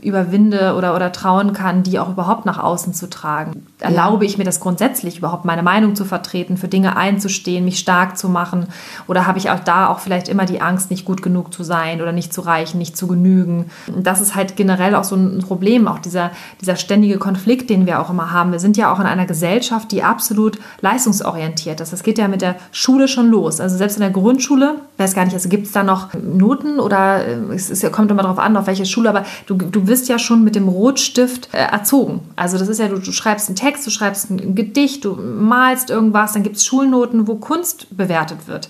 [0.00, 3.66] überwinde oder, oder trauen kann, die auch überhaupt nach außen zu tragen.
[3.80, 8.18] Erlaube ich mir das grundsätzlich überhaupt, meine Meinung zu vertreten, für Dinge einzustehen, mich stark
[8.18, 8.66] zu machen?
[9.06, 12.00] Oder habe ich auch da auch vielleicht immer die Angst, nicht gut genug zu sein
[12.00, 13.70] oder nicht zu reichen, nicht zu genügen?
[13.94, 18.00] Das ist halt generell auch so ein Problem, auch dieser, dieser ständige Konflikt, den wir
[18.00, 18.52] auch immer haben.
[18.52, 21.92] Wir sind ja auch in einer Gesellschaft, die absolut leistungsorientiert ist.
[21.92, 23.60] Das geht ja mit der Schule schon los.
[23.60, 27.26] Also selbst in der Grundschule, weiß gar nicht, also gibt es da noch Noten oder
[27.26, 30.18] äh, es, ist, kommt immer darauf an, auf welche Schule, aber du, du wirst ja
[30.18, 32.20] schon mit dem Rotstift äh, erzogen.
[32.36, 35.90] Also das ist ja, du, du, schreibst einen Text, du schreibst ein Gedicht, du malst
[35.90, 38.68] irgendwas, dann gibt es Schulnoten, wo Kunst bewertet wird.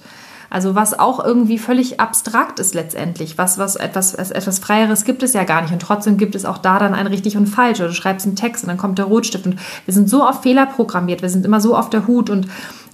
[0.50, 3.38] Also was auch irgendwie völlig abstrakt ist letztendlich.
[3.38, 5.72] Was, was etwas, etwas Freieres gibt es ja gar nicht.
[5.72, 7.78] Und trotzdem gibt es auch da dann ein richtig und falsch.
[7.78, 9.46] Oder du schreibst einen Text und dann kommt der Rotstift.
[9.46, 12.48] Und wir sind so auf Fehler programmiert, wir sind immer so auf der Hut und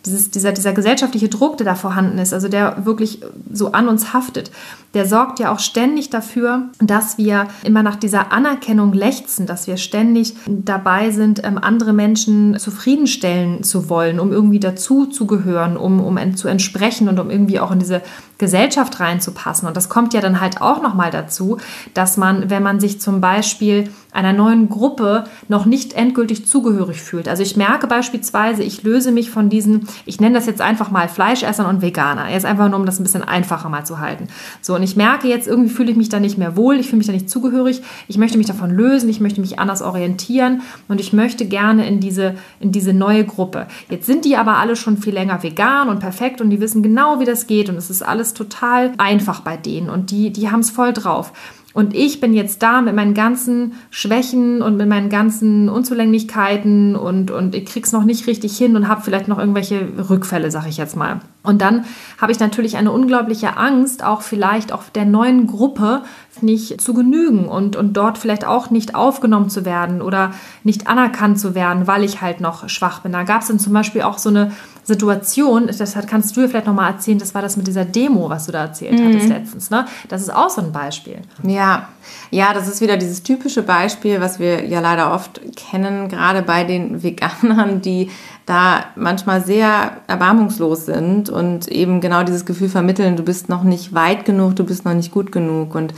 [0.07, 3.21] dieses, dieser, dieser gesellschaftliche Druck, der da vorhanden ist, also der wirklich
[3.53, 4.51] so an uns haftet,
[4.95, 9.77] der sorgt ja auch ständig dafür, dass wir immer nach dieser Anerkennung lechzen, dass wir
[9.77, 16.01] ständig dabei sind, ähm, andere Menschen zufriedenstellen zu wollen, um irgendwie dazu zu gehören, um,
[16.01, 18.01] um zu entsprechen und um irgendwie auch in diese
[18.39, 19.67] Gesellschaft reinzupassen.
[19.69, 21.59] Und das kommt ja dann halt auch nochmal dazu,
[21.95, 27.29] dass man, wenn man sich zum Beispiel einer neuen Gruppe noch nicht endgültig zugehörig fühlt.
[27.29, 31.09] Also ich merke beispielsweise, ich löse mich von diesen, ich nenne das jetzt einfach mal
[31.09, 32.31] Fleischessern und Veganer.
[32.31, 34.29] Jetzt einfach nur, um das ein bisschen einfacher mal zu halten.
[34.63, 36.99] So, und ich merke jetzt, irgendwie fühle ich mich da nicht mehr wohl, ich fühle
[36.99, 40.99] mich da nicht zugehörig, ich möchte mich davon lösen, ich möchte mich anders orientieren und
[40.99, 43.67] ich möchte gerne in diese, in diese neue Gruppe.
[43.91, 47.21] Jetzt sind die aber alle schon viel länger vegan und perfekt und die wissen genau,
[47.21, 50.61] wie das geht und es ist alles total einfach bei denen und die, die haben
[50.61, 51.33] es voll drauf.
[51.77, 57.31] Und ich bin jetzt da mit meinen ganzen Schwächen und mit meinen ganzen Unzulänglichkeiten und,
[57.31, 60.79] und ich krieg's noch nicht richtig hin und habe vielleicht noch irgendwelche Rückfälle, sag ich
[60.79, 61.21] jetzt mal.
[61.43, 61.85] Und dann
[62.19, 66.01] habe ich natürlich eine unglaubliche Angst, auch vielleicht auch der neuen Gruppe
[66.41, 70.33] nicht zu genügen und, und dort vielleicht auch nicht aufgenommen zu werden oder
[70.65, 73.13] nicht anerkannt zu werden, weil ich halt noch schwach bin.
[73.13, 74.53] Da gab es dann zum Beispiel auch so eine
[74.87, 78.47] Situation, das kannst du ja vielleicht nochmal erzählen, das war das mit dieser Demo, was
[78.47, 79.09] du da erzählt mhm.
[79.09, 79.71] hattest letztens.
[79.71, 79.85] Ne?
[80.09, 81.19] Das ist auch so ein Beispiel.
[81.43, 81.89] Ja,
[82.31, 86.63] ja, das ist wieder dieses typische Beispiel, was wir ja leider oft kennen, gerade bei
[86.63, 88.11] den Veganern, die
[88.47, 93.93] da manchmal sehr erbarmungslos sind und eben genau dieses Gefühl vermitteln, du bist noch nicht
[93.93, 95.75] weit genug, du bist noch nicht gut genug.
[95.75, 95.95] Und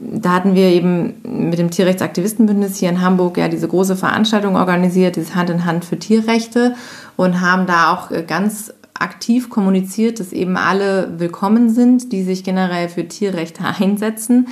[0.00, 5.16] da hatten wir eben mit dem Tierrechtsaktivistenbündnis hier in Hamburg ja diese große Veranstaltung organisiert,
[5.16, 6.74] dieses Hand in Hand für Tierrechte
[7.16, 12.88] und haben da auch ganz aktiv kommuniziert, dass eben alle willkommen sind, die sich generell
[12.88, 14.48] für Tierrechte einsetzen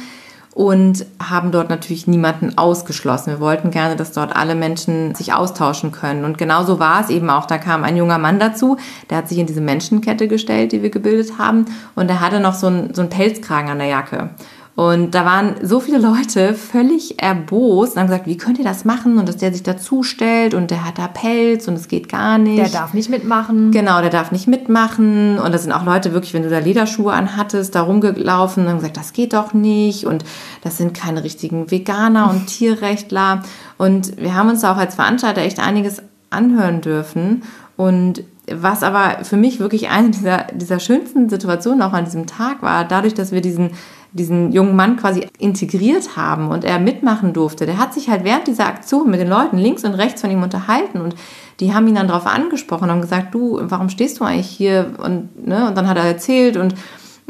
[0.58, 3.30] und haben dort natürlich niemanden ausgeschlossen.
[3.30, 6.24] Wir wollten gerne, dass dort alle Menschen sich austauschen können.
[6.24, 7.46] Und genauso war es eben auch.
[7.46, 8.76] Da kam ein junger Mann dazu,
[9.08, 11.66] der hat sich in diese Menschenkette gestellt, die wir gebildet haben.
[11.94, 14.30] Und er hatte noch so einen, so einen Pelzkragen an der Jacke.
[14.78, 18.84] Und da waren so viele Leute völlig erbost und haben gesagt, wie könnt ihr das
[18.84, 19.18] machen?
[19.18, 22.38] Und dass der sich dazu stellt und der hat da Pelz und es geht gar
[22.38, 22.60] nicht.
[22.60, 23.72] Der darf nicht mitmachen.
[23.72, 25.40] Genau, der darf nicht mitmachen.
[25.40, 28.78] Und da sind auch Leute wirklich, wenn du da Lederschuhe anhattest, da rumgelaufen und haben
[28.78, 30.06] gesagt, das geht doch nicht.
[30.06, 30.24] Und
[30.62, 33.42] das sind keine richtigen Veganer und Tierrechtler.
[33.78, 37.42] Und wir haben uns da auch als Veranstalter echt einiges anhören dürfen.
[37.76, 42.62] Und was aber für mich wirklich eine dieser, dieser schönsten Situationen auch an diesem Tag
[42.62, 43.72] war, dadurch, dass wir diesen
[44.12, 47.66] diesen jungen Mann quasi integriert haben und er mitmachen durfte.
[47.66, 50.42] Der hat sich halt während dieser Aktion mit den Leuten links und rechts von ihm
[50.42, 51.14] unterhalten und
[51.60, 54.94] die haben ihn dann darauf angesprochen und gesagt, du, warum stehst du eigentlich hier?
[54.98, 56.74] Und, ne, und dann hat er erzählt und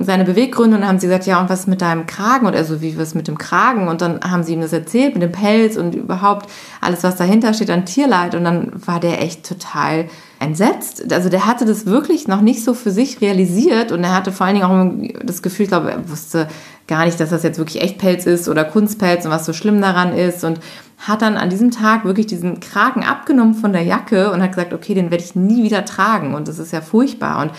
[0.01, 2.47] seine Beweggründe und dann haben sie gesagt, ja, und was mit deinem Kragen?
[2.47, 3.89] Und er so, wie was mit dem Kragen?
[3.89, 6.49] Und dann haben sie ihm das erzählt mit dem Pelz und überhaupt
[6.81, 8.37] alles, was dahinter steht an Tierleid.
[8.37, 10.07] Und dann war der echt total
[10.39, 11.13] entsetzt.
[11.13, 14.47] Also der hatte das wirklich noch nicht so für sich realisiert und er hatte vor
[14.47, 16.49] allen Dingen auch das Gefühl, ich glaube, er wusste
[16.87, 20.13] gar nicht, dass das jetzt wirklich Echtpelz ist oder Kunstpelz und was so schlimm daran
[20.13, 20.61] ist und
[20.99, 24.73] hat dann an diesem Tag wirklich diesen Kragen abgenommen von der Jacke und hat gesagt,
[24.73, 27.53] okay, den werde ich nie wieder tragen und das ist ja furchtbar und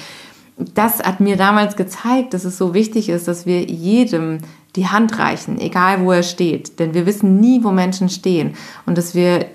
[0.76, 4.40] das hat mir damals gezeigt, dass es so wichtig ist, dass wir jedem
[4.76, 6.80] die Hand reichen, egal wo er steht.
[6.80, 8.56] Denn wir wissen nie, wo Menschen stehen.
[8.86, 9.46] Und dass wir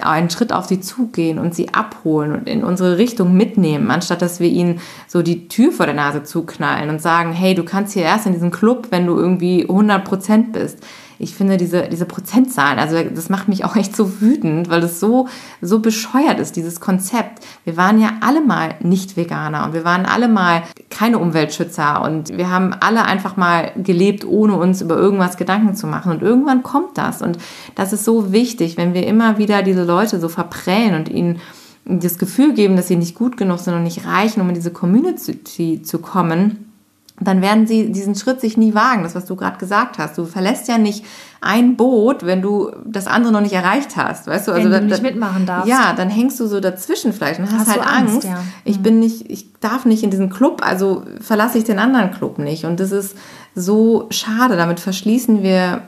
[0.00, 4.40] einen Schritt auf sie zugehen und sie abholen und in unsere Richtung mitnehmen, anstatt dass
[4.40, 8.02] wir ihnen so die Tür vor der Nase zuknallen und sagen, hey, du kannst hier
[8.02, 10.78] erst in diesen Club, wenn du irgendwie 100 Prozent bist
[11.24, 15.00] ich finde diese, diese Prozentzahlen, also das macht mich auch echt so wütend, weil es
[15.00, 15.26] so,
[15.60, 17.44] so bescheuert ist, dieses Konzept.
[17.64, 22.36] Wir waren ja alle mal nicht Veganer und wir waren alle mal keine Umweltschützer und
[22.36, 26.12] wir haben alle einfach mal gelebt, ohne uns über irgendwas Gedanken zu machen.
[26.12, 27.22] Und irgendwann kommt das.
[27.22, 27.38] Und
[27.74, 31.40] das ist so wichtig, wenn wir immer wieder diese Leute so verprellen und ihnen
[31.86, 34.72] das Gefühl geben, dass sie nicht gut genug sind und nicht reichen, um in diese
[34.72, 36.73] Community zu kommen
[37.20, 40.18] dann werden sie diesen Schritt sich nie wagen, das was du gerade gesagt hast.
[40.18, 41.04] Du verlässt ja nicht
[41.40, 44.52] ein Boot, wenn du das andere noch nicht erreicht hast, weißt du?
[44.52, 45.68] Also wenn du nicht mitmachen darfst.
[45.68, 48.14] Ja, dann hängst du so dazwischen vielleicht und hast, hast halt Angst.
[48.14, 48.28] Angst.
[48.28, 48.42] Ja.
[48.64, 48.82] Ich mhm.
[48.82, 52.64] bin nicht, ich darf nicht in diesen Club, also verlasse ich den anderen Club nicht.
[52.64, 53.16] Und das ist
[53.54, 54.56] so schade.
[54.56, 55.82] Damit verschließen wir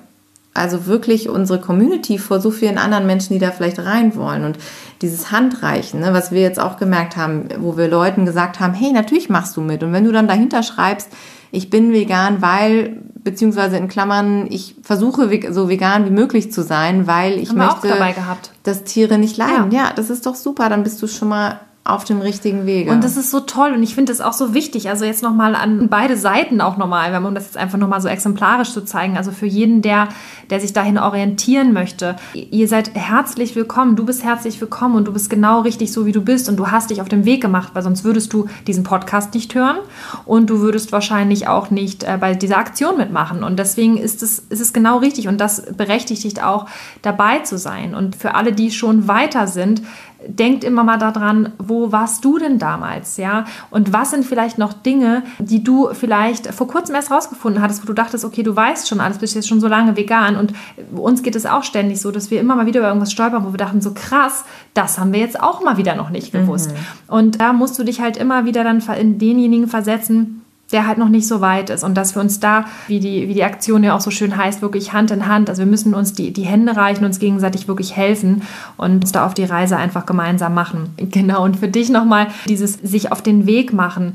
[0.57, 4.45] also wirklich unsere Community vor so vielen anderen Menschen, die da vielleicht rein wollen.
[4.45, 4.59] Und
[5.03, 8.93] dieses Handreichen, ne, was wir jetzt auch gemerkt haben, wo wir Leuten gesagt haben, hey,
[8.93, 9.83] natürlich machst du mit.
[9.83, 11.11] Und wenn du dann dahinter schreibst,
[11.53, 17.07] ich bin vegan, weil, beziehungsweise in Klammern, ich versuche so vegan wie möglich zu sein,
[17.07, 17.89] weil ich möchte,
[18.63, 19.71] dass Tiere nicht leiden.
[19.71, 19.85] Ja.
[19.85, 22.91] ja, das ist doch super, dann bist du schon mal auf dem richtigen Wege.
[22.91, 24.89] Und das ist so toll und ich finde das auch so wichtig.
[24.89, 28.73] Also jetzt nochmal an beide Seiten auch nochmal, man das jetzt einfach nochmal so exemplarisch
[28.73, 29.17] zu zeigen.
[29.17, 30.09] Also für jeden, der,
[30.51, 32.17] der sich dahin orientieren möchte.
[32.35, 33.97] Ihr seid herzlich willkommen.
[33.97, 36.71] Du bist herzlich willkommen und du bist genau richtig so, wie du bist und du
[36.71, 39.79] hast dich auf den Weg gemacht, weil sonst würdest du diesen Podcast nicht hören
[40.25, 43.45] und du würdest wahrscheinlich auch nicht äh, bei dieser Aktion mitmachen.
[43.45, 46.67] Und deswegen ist es, ist es genau richtig und das berechtigt dich auch
[47.03, 47.95] dabei zu sein.
[47.95, 49.83] Und für alle, die schon weiter sind,
[50.27, 53.45] denkt immer mal daran, wo warst du denn damals, ja?
[53.71, 57.87] Und was sind vielleicht noch Dinge, die du vielleicht vor kurzem erst rausgefunden hattest, wo
[57.87, 60.53] du dachtest, okay, du weißt schon alles, bist jetzt schon so lange vegan und
[60.95, 63.53] uns geht es auch ständig so, dass wir immer mal wieder über irgendwas stolpern, wo
[63.53, 66.73] wir dachten, so krass, das haben wir jetzt auch mal wieder noch nicht gewusst.
[66.73, 67.15] Mhm.
[67.15, 71.09] Und da musst du dich halt immer wieder dann in denjenigen versetzen, der halt noch
[71.09, 73.95] nicht so weit ist und dass wir uns da, wie die, wie die Aktion ja
[73.95, 76.77] auch so schön heißt, wirklich Hand in Hand, also wir müssen uns die, die Hände
[76.77, 78.43] reichen, uns gegenseitig wirklich helfen
[78.77, 80.91] und uns da auf die Reise einfach gemeinsam machen.
[80.97, 84.15] Genau, und für dich nochmal dieses sich auf den Weg machen.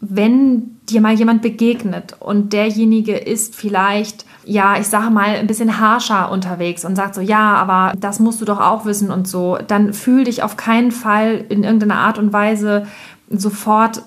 [0.00, 5.80] Wenn dir mal jemand begegnet und derjenige ist vielleicht, ja, ich sage mal, ein bisschen
[5.80, 9.58] harscher unterwegs und sagt so, ja, aber das musst du doch auch wissen und so,
[9.66, 12.86] dann fühl dich auf keinen Fall in irgendeiner Art und Weise
[13.30, 14.02] sofort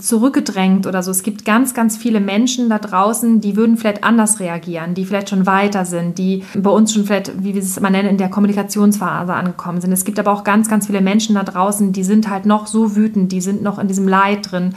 [0.00, 1.12] zurückgedrängt oder so.
[1.12, 5.30] Es gibt ganz, ganz viele Menschen da draußen, die würden vielleicht anders reagieren, die vielleicht
[5.30, 8.28] schon weiter sind, die bei uns schon vielleicht, wie wir es immer nennen, in der
[8.28, 9.92] Kommunikationsphase angekommen sind.
[9.92, 12.96] Es gibt aber auch ganz, ganz viele Menschen da draußen, die sind halt noch so
[12.96, 14.74] wütend, die sind noch in diesem Leid drin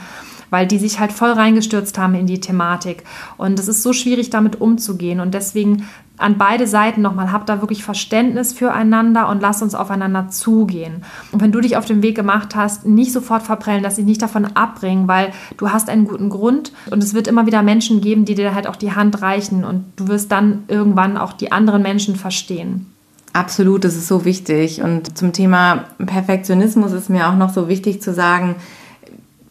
[0.50, 3.04] weil die sich halt voll reingestürzt haben in die Thematik.
[3.36, 5.20] Und es ist so schwierig, damit umzugehen.
[5.20, 5.88] Und deswegen
[6.20, 11.04] an beide Seiten nochmal, habt da wirklich Verständnis füreinander und lasst uns aufeinander zugehen.
[11.32, 14.22] Und wenn du dich auf den Weg gemacht hast, nicht sofort verprellen, dass dich nicht
[14.22, 18.24] davon abbringen, weil du hast einen guten Grund und es wird immer wieder Menschen geben,
[18.24, 21.82] die dir halt auch die Hand reichen und du wirst dann irgendwann auch die anderen
[21.82, 22.86] Menschen verstehen.
[23.32, 24.82] Absolut, das ist so wichtig.
[24.82, 28.56] Und zum Thema Perfektionismus ist mir auch noch so wichtig zu sagen,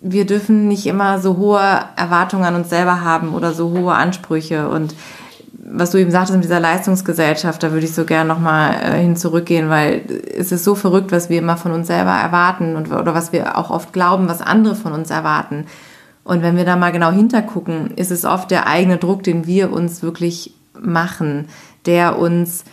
[0.01, 1.59] wir dürfen nicht immer so hohe
[1.95, 4.69] Erwartungen an uns selber haben oder so hohe Ansprüche.
[4.69, 4.95] Und
[5.71, 9.15] was du eben sagtest in dieser Leistungsgesellschaft, da würde ich so gern nochmal äh, hin
[9.15, 10.03] zurückgehen, weil
[10.35, 13.57] es ist so verrückt, was wir immer von uns selber erwarten und, oder was wir
[13.57, 15.65] auch oft glauben, was andere von uns erwarten.
[16.23, 19.71] Und wenn wir da mal genau hintergucken, ist es oft der eigene Druck, den wir
[19.71, 21.47] uns wirklich machen,
[21.85, 22.63] der uns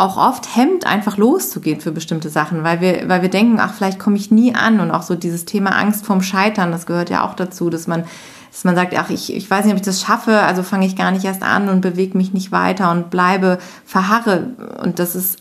[0.00, 3.98] auch oft hemmt, einfach loszugehen für bestimmte Sachen, weil wir, weil wir denken, ach, vielleicht
[3.98, 7.24] komme ich nie an und auch so dieses Thema Angst vorm Scheitern, das gehört ja
[7.24, 8.04] auch dazu, dass man,
[8.50, 10.96] dass man sagt, ach, ich, ich weiß nicht, ob ich das schaffe, also fange ich
[10.96, 14.46] gar nicht erst an und bewege mich nicht weiter und bleibe, verharre.
[14.82, 15.38] Und das ist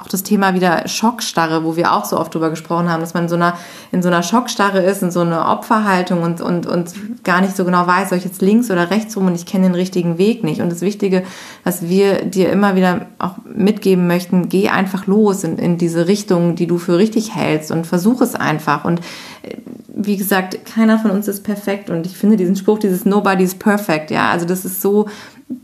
[0.00, 3.24] auch das Thema wieder Schockstarre, wo wir auch so oft drüber gesprochen haben, dass man
[3.24, 3.56] in so einer,
[3.92, 7.64] in so einer Schockstarre ist, in so einer Opferhaltung und, und, und gar nicht so
[7.64, 10.42] genau weiß, soll ich jetzt links oder rechts rum und ich kenne den richtigen Weg
[10.44, 10.60] nicht.
[10.60, 11.22] Und das Wichtige,
[11.64, 16.56] was wir dir immer wieder auch mitgeben möchten, geh einfach los in, in diese Richtung,
[16.56, 18.84] die du für richtig hältst und versuch es einfach.
[18.84, 19.00] Und
[19.42, 19.56] äh,
[19.94, 24.10] wie gesagt, keiner von uns ist perfekt und ich finde diesen Spruch, dieses Nobody's perfect,
[24.10, 25.08] ja, also das ist so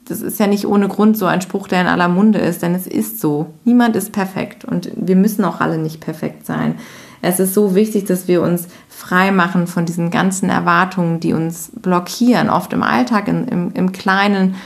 [0.06, 2.74] das ist ja nicht ohne Grund so ein Spruch, der in aller Munde ist, denn
[2.74, 3.46] es ist so.
[3.64, 6.74] Niemand ist perfekt und wir müssen auch alle nicht perfekt sein.
[7.22, 11.70] Es ist so wichtig, dass wir uns frei machen von diesen ganzen Erwartungen, die uns
[11.74, 14.56] blockieren, oft im Alltag, in, im, im Kleinen,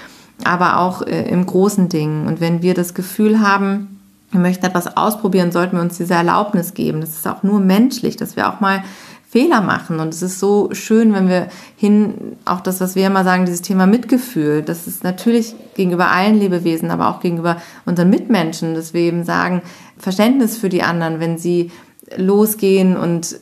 [0.45, 2.27] aber auch äh, im großen Ding.
[2.27, 4.01] Und wenn wir das Gefühl haben,
[4.31, 7.01] wir möchten etwas ausprobieren, sollten wir uns diese Erlaubnis geben.
[7.01, 8.83] Das ist auch nur menschlich, dass wir auch mal
[9.31, 10.01] Fehler machen.
[10.01, 13.63] Und es ist so schön, wenn wir hin, auch das, was wir immer sagen, dieses
[13.63, 17.57] Thema Mitgefühl, das ist natürlich gegenüber allen Lebewesen, aber auch gegenüber
[17.87, 19.63] unseren Mitmenschen, dass wir eben sagen,
[19.97, 21.71] Verständnis für die anderen, wenn sie
[22.17, 23.39] losgehen und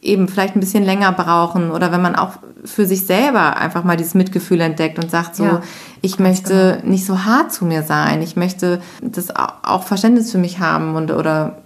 [0.00, 3.98] eben vielleicht ein bisschen länger brauchen oder wenn man auch für sich selber einfach mal
[3.98, 5.62] dieses Mitgefühl entdeckt und sagt so, ja,
[6.00, 6.92] ich möchte genau.
[6.92, 11.10] nicht so hart zu mir sein, ich möchte das auch Verständnis für mich haben und
[11.10, 11.58] oder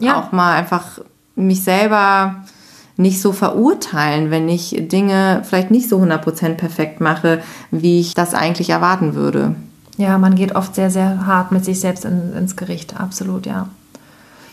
[0.00, 0.20] ja.
[0.20, 0.98] auch mal einfach
[1.36, 2.42] mich selber
[2.98, 7.40] nicht so verurteilen, wenn ich Dinge vielleicht nicht so 100% perfekt mache,
[7.70, 9.54] wie ich das eigentlich erwarten würde.
[9.96, 13.68] Ja, man geht oft sehr, sehr hart mit sich selbst in, ins Gericht, absolut, ja.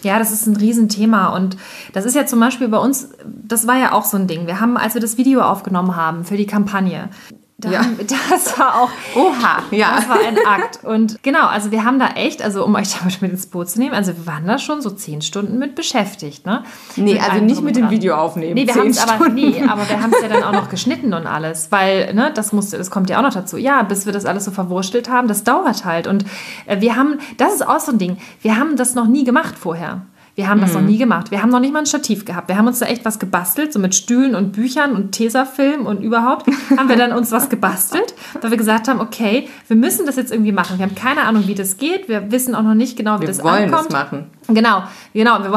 [0.03, 1.29] Ja, das ist ein Riesenthema.
[1.29, 1.57] Und
[1.93, 4.45] das ist ja zum Beispiel bei uns, das war ja auch so ein Ding.
[4.45, 7.09] Wir haben, als wir das Video aufgenommen haben für die Kampagne,
[7.57, 7.79] da ja.
[7.79, 7.97] Haben,
[8.29, 8.89] das war auch.
[9.15, 9.95] Oha, ja.
[9.95, 10.83] Das war ein Akt.
[10.83, 13.79] Und genau, also wir haben da echt, also um euch da mit ins Boot zu
[13.79, 16.63] nehmen, also wir waren da schon so zehn Stunden mit beschäftigt, ne?
[16.97, 18.55] Nee, mit also nicht mit dem Video aufnehmen.
[18.55, 21.13] Nee, wir haben es aber, nee, aber wir haben es ja dann auch noch geschnitten
[21.13, 23.57] und alles, weil, ne, das musste, das kommt ja auch noch dazu.
[23.57, 26.07] Ja, bis wir das alles so verwurstelt haben, das dauert halt.
[26.07, 26.25] Und
[26.65, 29.55] äh, wir haben, das ist auch so ein Ding, wir haben das noch nie gemacht
[29.57, 30.01] vorher.
[30.35, 30.81] Wir haben das mhm.
[30.81, 31.31] noch nie gemacht.
[31.31, 32.49] Wir haben noch nicht mal ein Stativ gehabt.
[32.49, 36.01] Wir haben uns da echt was gebastelt, so mit Stühlen und Büchern und Tesafilm und
[36.01, 40.17] überhaupt haben wir dann uns was gebastelt, weil wir gesagt haben, okay, wir müssen das
[40.17, 40.77] jetzt irgendwie machen.
[40.77, 42.09] Wir haben keine Ahnung, wie das geht.
[42.09, 43.61] Wir wissen auch noch nicht genau, wie wir das ankommt.
[43.61, 44.25] Wir wollen es machen.
[44.49, 44.83] Genau,
[45.13, 45.37] genau.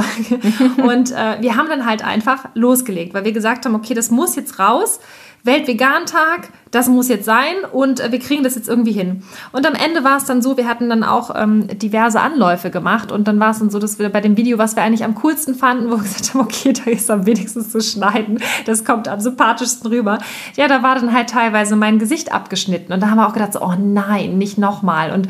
[0.89, 4.37] Und äh, wir haben dann halt einfach losgelegt, weil wir gesagt haben, okay, das muss
[4.37, 5.01] jetzt raus.
[5.49, 9.23] Weltvegan-Tag, das muss jetzt sein und äh, wir kriegen das jetzt irgendwie hin.
[9.53, 13.11] Und am Ende war es dann so, wir hatten dann auch ähm, diverse Anläufe gemacht
[13.11, 15.15] und dann war es dann so, dass wir bei dem Video, was wir eigentlich am
[15.17, 19.09] coolsten fanden, wo wir gesagt haben, okay, da ist am wenigsten zu schneiden, das kommt
[19.09, 20.19] am sympathischsten rüber.
[20.57, 23.55] Ja, da war dann halt teilweise mein Gesicht abgeschnitten und da haben wir auch gedacht,
[23.55, 25.13] so, oh nein, nicht nochmal.
[25.13, 25.29] Und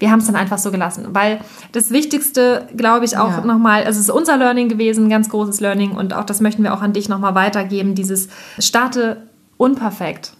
[0.00, 1.38] wir haben es dann einfach so gelassen, weil
[1.70, 3.40] das Wichtigste, glaube ich, auch ja.
[3.44, 6.82] nochmal, es ist unser Learning gewesen, ganz großes Learning und auch das möchten wir auch
[6.82, 9.28] an dich nochmal weitergeben, dieses starte
[9.62, 10.32] unperfekt.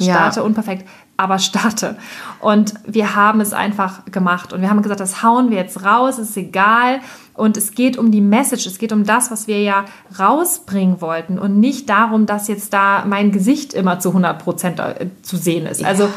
[0.00, 0.46] Starte ja.
[0.46, 1.96] unperfekt, aber starte.
[2.40, 6.18] Und wir haben es einfach gemacht und wir haben gesagt, das hauen wir jetzt raus,
[6.18, 7.00] ist egal.
[7.34, 9.86] Und es geht um die Message, es geht um das, was wir ja
[10.18, 15.08] rausbringen wollten und nicht darum, dass jetzt da mein Gesicht immer zu 100 Prozent äh,
[15.22, 15.84] zu sehen ist.
[15.84, 16.08] Also,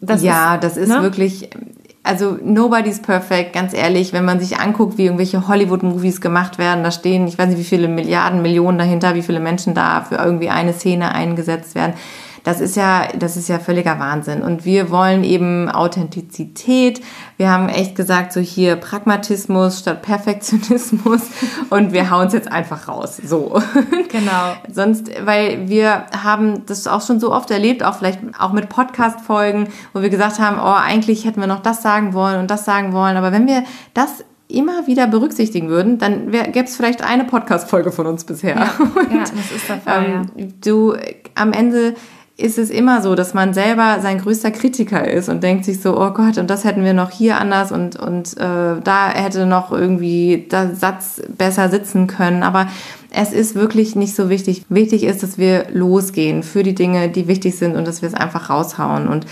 [0.00, 1.02] das ja, ist, das ist ne?
[1.02, 1.50] wirklich,
[2.06, 6.92] also nobody's perfect, ganz ehrlich, wenn man sich anguckt, wie irgendwelche Hollywood-Movies gemacht werden, da
[6.92, 10.48] stehen, ich weiß nicht, wie viele Milliarden, Millionen dahinter, wie viele Menschen da für irgendwie
[10.48, 11.94] eine Szene eingesetzt werden.
[12.46, 14.40] Das ist ja, das ist ja völliger Wahnsinn.
[14.40, 17.00] Und wir wollen eben Authentizität.
[17.38, 21.22] Wir haben echt gesagt, so hier Pragmatismus statt Perfektionismus.
[21.70, 23.20] Und wir hauen es jetzt einfach raus.
[23.24, 23.60] So.
[24.08, 24.54] Genau.
[24.72, 29.68] Sonst, weil wir haben das auch schon so oft erlebt, auch vielleicht auch mit Podcast-Folgen,
[29.92, 32.92] wo wir gesagt haben, oh, eigentlich hätten wir noch das sagen wollen und das sagen
[32.92, 33.16] wollen.
[33.16, 38.06] Aber wenn wir das immer wieder berücksichtigen würden, dann gäbe es vielleicht eine Podcast-Folge von
[38.06, 38.56] uns bisher.
[38.56, 38.70] Ja,
[39.00, 40.04] und, ja das ist der Fall.
[40.04, 40.46] Ähm, ja.
[40.62, 40.96] Du
[41.34, 41.94] am Ende
[42.38, 45.98] ist es immer so, dass man selber sein größter Kritiker ist und denkt sich so,
[45.98, 49.72] oh Gott, und das hätten wir noch hier anders und, und äh, da hätte noch
[49.72, 52.42] irgendwie der Satz besser sitzen können.
[52.42, 52.68] Aber
[53.10, 54.64] es ist wirklich nicht so wichtig.
[54.68, 58.14] Wichtig ist, dass wir losgehen für die Dinge, die wichtig sind und dass wir es
[58.14, 59.08] einfach raushauen.
[59.08, 59.26] Und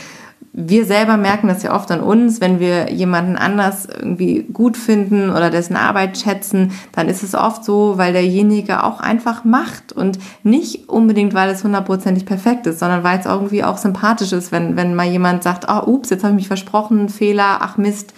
[0.57, 5.31] wir selber merken das ja oft an uns, wenn wir jemanden anders irgendwie gut finden
[5.31, 10.21] oder dessen Arbeit schätzen, dann ist es oft so, weil derjenige auch einfach macht und
[10.45, 14.77] nicht unbedingt, weil es hundertprozentig perfekt ist, sondern weil es irgendwie auch sympathisch ist, wenn,
[14.77, 18.15] wenn mal jemand sagt, oh, ups, jetzt habe ich mich versprochen, Fehler, ach Mist,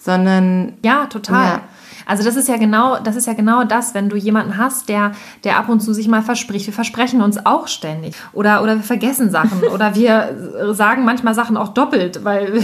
[0.00, 0.72] sondern...
[0.84, 1.46] Ja, total.
[1.46, 1.60] Ja.
[2.06, 5.12] Also das ist ja genau, das ist ja genau das, wenn du jemanden hast, der,
[5.44, 6.66] der ab und zu sich mal verspricht.
[6.66, 8.14] Wir versprechen uns auch ständig.
[8.32, 9.62] Oder, oder wir vergessen Sachen.
[9.74, 12.62] oder wir sagen manchmal Sachen auch doppelt, weil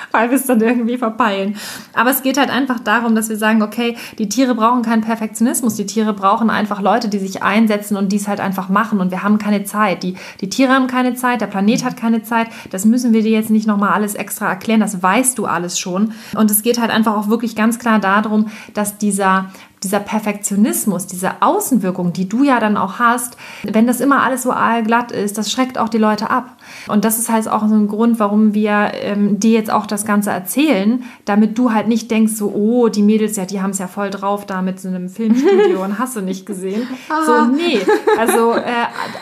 [0.12, 1.56] weil wir es dann irgendwie verpeilen.
[1.94, 5.76] Aber es geht halt einfach darum, dass wir sagen, okay, die Tiere brauchen keinen Perfektionismus,
[5.76, 9.22] die Tiere brauchen einfach Leute, die sich einsetzen und dies halt einfach machen und wir
[9.22, 10.02] haben keine Zeit.
[10.02, 13.32] Die, die Tiere haben keine Zeit, der Planet hat keine Zeit, das müssen wir dir
[13.32, 16.12] jetzt nicht nochmal alles extra erklären, das weißt du alles schon.
[16.36, 19.50] Und es geht halt einfach auch wirklich ganz klar darum, dass dieser
[19.82, 24.52] dieser Perfektionismus, diese Außenwirkung, die du ja dann auch hast, wenn das immer alles so
[24.52, 26.56] aalglatt ist, das schreckt auch die Leute ab.
[26.88, 30.04] Und das ist halt auch so ein Grund, warum wir ähm, dir jetzt auch das
[30.04, 33.78] Ganze erzählen, damit du halt nicht denkst, so, oh, die Mädels, ja, die haben es
[33.78, 36.86] ja voll drauf da mit so einem Filmstudio und hast du nicht gesehen.
[37.26, 37.80] so, nee,
[38.18, 38.62] also äh,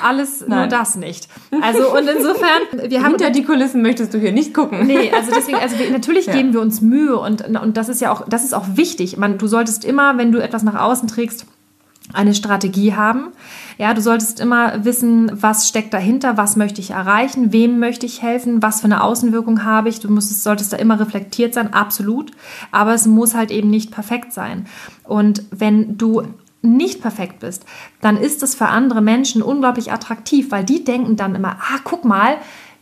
[0.03, 0.59] alles Nein.
[0.59, 1.29] nur das nicht.
[1.63, 3.11] Also und insofern, wir haben...
[3.11, 4.87] Hinter die Kulissen möchtest du hier nicht gucken.
[4.87, 6.35] Nee, also deswegen, also wir, natürlich ja.
[6.35, 9.17] geben wir uns Mühe und, und das ist ja auch, das ist auch wichtig.
[9.17, 11.47] Man, du solltest immer, wenn du etwas nach außen trägst,
[12.13, 13.29] eine Strategie haben.
[13.77, 18.23] Ja, du solltest immer wissen, was steckt dahinter, was möchte ich erreichen, wem möchte ich
[18.23, 20.01] helfen, was für eine Außenwirkung habe ich.
[20.01, 22.33] Du musst, solltest da immer reflektiert sein, absolut.
[22.73, 24.67] Aber es muss halt eben nicht perfekt sein.
[25.05, 26.23] Und wenn du
[26.61, 27.65] nicht perfekt bist,
[28.01, 32.05] dann ist es für andere Menschen unglaublich attraktiv, weil die denken dann immer, ah, guck
[32.05, 32.39] mal,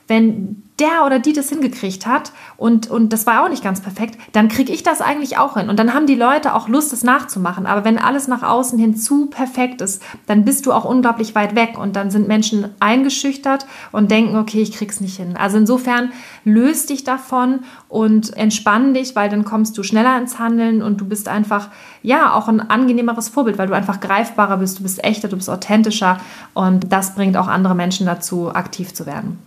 [0.09, 4.19] wenn der oder die das hingekriegt hat und, und das war auch nicht ganz perfekt,
[4.33, 5.71] dann kriege ich das eigentlich auch hin.
[5.71, 7.67] Und dann haben die Leute auch Lust, das nachzumachen.
[7.67, 11.55] Aber wenn alles nach außen hin zu perfekt ist, dann bist du auch unglaublich weit
[11.55, 15.37] weg und dann sind Menschen eingeschüchtert und denken, okay, ich krieg's nicht hin.
[15.39, 16.13] Also insofern
[16.45, 21.07] löst dich davon und entspann dich, weil dann kommst du schneller ins Handeln und du
[21.07, 21.71] bist einfach,
[22.03, 25.49] ja, auch ein angenehmeres Vorbild, weil du einfach greifbarer bist, du bist echter, du bist
[25.49, 26.19] authentischer
[26.53, 29.39] und das bringt auch andere Menschen dazu, aktiv zu werden.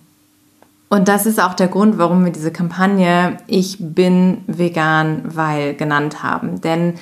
[0.89, 6.23] Und das ist auch der Grund, warum wir diese Kampagne Ich bin vegan, weil genannt
[6.23, 6.61] haben.
[6.61, 6.95] Denn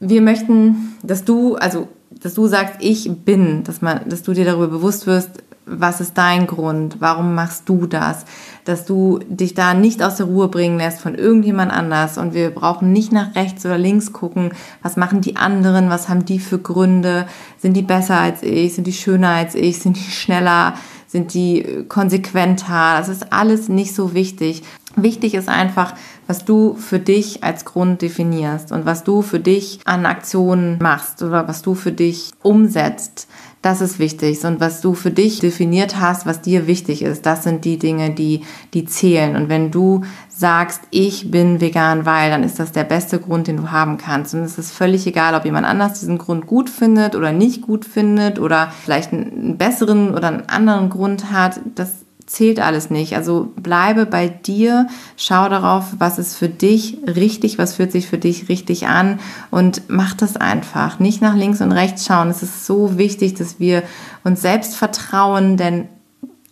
[0.00, 4.44] wir möchten, dass du, also, dass du sagst, ich bin, dass, man, dass du dir
[4.44, 8.26] darüber bewusst wirst, was ist dein Grund, warum machst du das,
[8.64, 12.50] dass du dich da nicht aus der Ruhe bringen lässt von irgendjemand anders und wir
[12.50, 14.50] brauchen nicht nach rechts oder links gucken,
[14.82, 17.26] was machen die anderen, was haben die für Gründe,
[17.58, 20.74] sind die besser als ich, sind die schöner als ich, sind die schneller,
[21.14, 22.96] sind die konsequenter?
[22.98, 24.64] Das ist alles nicht so wichtig.
[24.96, 25.94] Wichtig ist einfach,
[26.26, 31.22] was du für dich als Grund definierst und was du für dich an Aktionen machst
[31.22, 33.28] oder was du für dich umsetzt.
[33.64, 34.44] Das ist wichtig.
[34.44, 38.10] Und was du für dich definiert hast, was dir wichtig ist, das sind die Dinge,
[38.10, 38.42] die,
[38.74, 39.36] die zählen.
[39.36, 43.56] Und wenn du sagst, ich bin vegan, weil, dann ist das der beste Grund, den
[43.56, 44.34] du haben kannst.
[44.34, 47.86] Und es ist völlig egal, ob jemand anders diesen Grund gut findet oder nicht gut
[47.86, 51.58] findet oder vielleicht einen besseren oder einen anderen Grund hat.
[51.74, 53.16] Das zählt alles nicht.
[53.16, 58.18] Also bleibe bei dir, schau darauf, was ist für dich richtig, was fühlt sich für
[58.18, 59.20] dich richtig an
[59.50, 60.98] und mach das einfach.
[60.98, 62.30] Nicht nach links und rechts schauen.
[62.30, 63.82] Es ist so wichtig, dass wir
[64.24, 65.88] uns selbst vertrauen, denn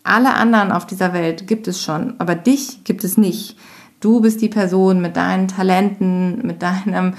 [0.05, 3.57] alle anderen auf dieser Welt gibt es schon, aber dich gibt es nicht.
[4.03, 7.14] Du bist die Person mit deinen Talenten, mit deinem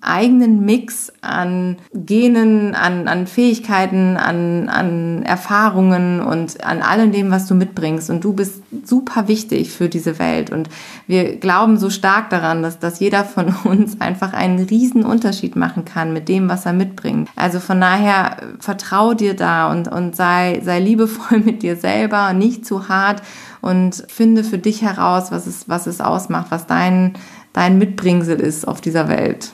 [0.00, 7.46] eigenen Mix an Genen, an, an Fähigkeiten, an, an Erfahrungen und an allem dem, was
[7.46, 8.10] du mitbringst.
[8.10, 10.50] Und du bist super wichtig für diese Welt.
[10.50, 10.68] Und
[11.06, 15.84] wir glauben so stark daran, dass, dass jeder von uns einfach einen riesen Unterschied machen
[15.84, 17.30] kann mit dem, was er mitbringt.
[17.36, 22.66] Also von daher vertrau dir da und, und sei, sei liebevoll mit dir selber, nicht
[22.66, 23.22] zu hart
[23.64, 27.14] und finde für dich heraus, was es, was es ausmacht, was dein,
[27.54, 29.52] dein Mitbringsel ist auf dieser Welt.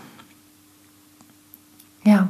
[2.02, 2.28] Ja.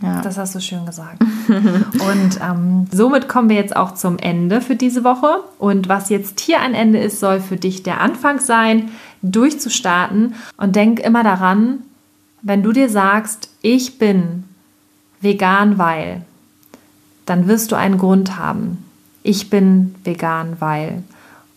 [0.00, 0.20] Ja.
[0.20, 1.20] Das hast du schön gesagt.
[1.48, 5.40] und ähm, somit kommen wir jetzt auch zum Ende für diese Woche.
[5.58, 8.90] Und was jetzt hier ein Ende ist, soll für dich der Anfang sein,
[9.22, 10.36] durchzustarten.
[10.56, 11.78] Und denk immer daran,
[12.42, 14.44] wenn du dir sagst, ich bin
[15.20, 16.22] vegan, weil,
[17.26, 18.84] dann wirst du einen Grund haben
[19.24, 21.02] ich bin vegan, weil.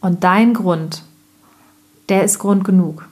[0.01, 1.03] Und dein Grund,
[2.09, 3.07] der ist Grund genug.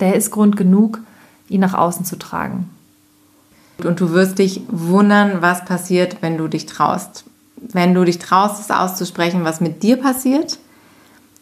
[0.00, 1.00] Der ist Grund genug,
[1.48, 2.70] ihn nach außen zu tragen.
[3.84, 7.24] Und du wirst dich wundern, was passiert, wenn du dich traust.
[7.56, 10.58] Wenn du dich traust, es auszusprechen, was mit dir passiert,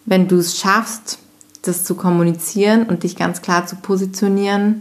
[0.06, 1.18] wenn du es schaffst,
[1.62, 4.80] das zu kommunizieren und dich ganz klar zu positionieren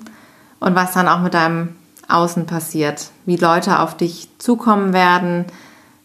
[0.62, 1.76] und was dann auch mit deinem
[2.08, 5.46] Außen passiert, wie Leute auf dich zukommen werden,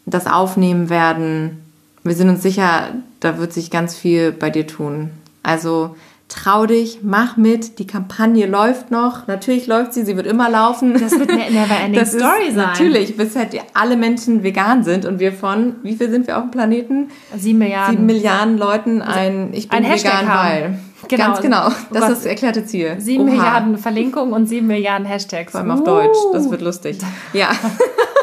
[0.06, 1.62] das aufnehmen werden.
[2.02, 2.88] Wir sind uns sicher,
[3.20, 5.10] da wird sich ganz viel bei dir tun.
[5.42, 5.94] Also
[6.28, 9.26] trau dich, mach mit, die Kampagne läuft noch.
[9.26, 10.94] Natürlich läuft sie, sie wird immer laufen.
[10.94, 12.68] Das wird eine never ending das Story sein.
[12.68, 16.44] Natürlich, bis halt alle Menschen vegan sind und wir von, wie viel sind wir auf
[16.44, 17.08] dem Planeten?
[17.36, 17.94] Sieben Milliarden.
[17.94, 20.78] Sieben Milliarden Leuten ein Ich bin ein vegan, weil.
[21.08, 21.26] Genau.
[21.26, 21.68] Ganz genau.
[21.92, 22.96] Das oh ist das erklärte Ziel.
[22.98, 23.34] Sieben Oha.
[23.34, 25.52] Milliarden Verlinkungen und sieben Milliarden Hashtags.
[25.52, 25.84] Vor allem auf uh.
[25.84, 26.18] Deutsch.
[26.32, 26.98] Das wird lustig.
[27.34, 27.50] Ja.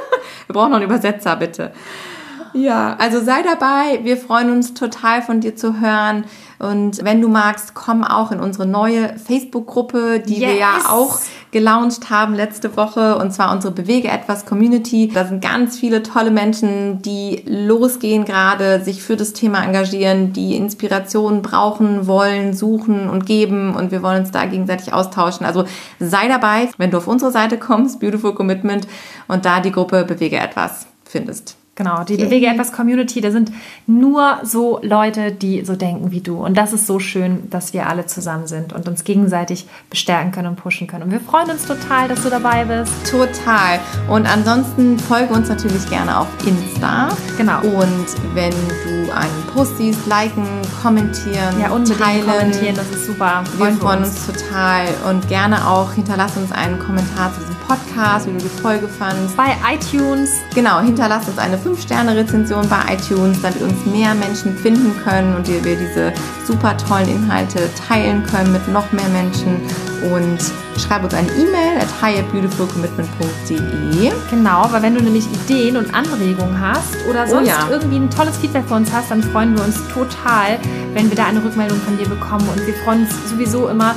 [0.48, 1.72] Wir brauchen noch einen Übersetzer, bitte.
[2.54, 4.04] Ja, also sei dabei.
[4.04, 6.26] Wir freuen uns total von dir zu hören.
[6.62, 10.42] Und wenn du magst, komm auch in unsere neue Facebook-Gruppe, die yes.
[10.42, 13.18] wir ja auch gelauncht haben letzte Woche.
[13.18, 15.10] Und zwar unsere Bewege etwas Community.
[15.12, 20.56] Da sind ganz viele tolle Menschen, die losgehen gerade, sich für das Thema engagieren, die
[20.56, 23.74] Inspiration brauchen, wollen, suchen und geben.
[23.76, 25.48] Und wir wollen uns da gegenseitig austauschen.
[25.48, 25.66] Also
[26.00, 28.88] sei dabei, wenn du auf unsere Seite kommst, Beautiful Commitment,
[29.28, 31.61] und da die Gruppe Bewege etwas findest.
[31.76, 32.18] Genau, die.
[32.18, 33.50] Bewege etwas Community, da sind
[33.88, 36.44] nur so Leute, die so denken wie du.
[36.44, 40.50] Und das ist so schön, dass wir alle zusammen sind und uns gegenseitig bestärken können
[40.50, 41.04] und pushen können.
[41.04, 42.92] Und wir freuen uns total, dass du dabei bist.
[43.10, 43.80] Total.
[44.10, 47.08] Und ansonsten folge uns natürlich gerne auf Insta.
[47.38, 47.62] Genau.
[47.62, 50.46] Und wenn du einen Post siehst, liken,
[50.82, 52.26] kommentieren, ja, unbedingt teilen.
[52.26, 53.46] kommentieren, das ist super.
[53.58, 54.28] Wir freuen uns.
[54.28, 54.88] uns total.
[55.10, 59.38] Und gerne auch hinterlass uns einen Kommentar zu diesem Podcast wie du die Folge fandst.
[59.38, 60.34] Bei iTunes.
[60.54, 65.62] Genau, hinterlasst uns eine 5-Sterne-Rezension bei iTunes, damit uns mehr Menschen finden können und wir
[65.62, 66.12] diese
[66.46, 69.62] super tollen Inhalte teilen können mit noch mehr Menschen.
[70.12, 70.40] Und
[70.80, 74.12] schreib uns eine E-Mail at higherbeautifulcommitment.de.
[74.30, 77.68] Genau, weil wenn du nämlich Ideen und Anregungen hast oder sonst oh ja.
[77.70, 80.58] irgendwie ein tolles Feedback für uns hast, dann freuen wir uns total,
[80.94, 82.50] wenn wir da eine Rückmeldung von dir bekommen.
[82.50, 83.94] Und wir freuen uns sowieso immer,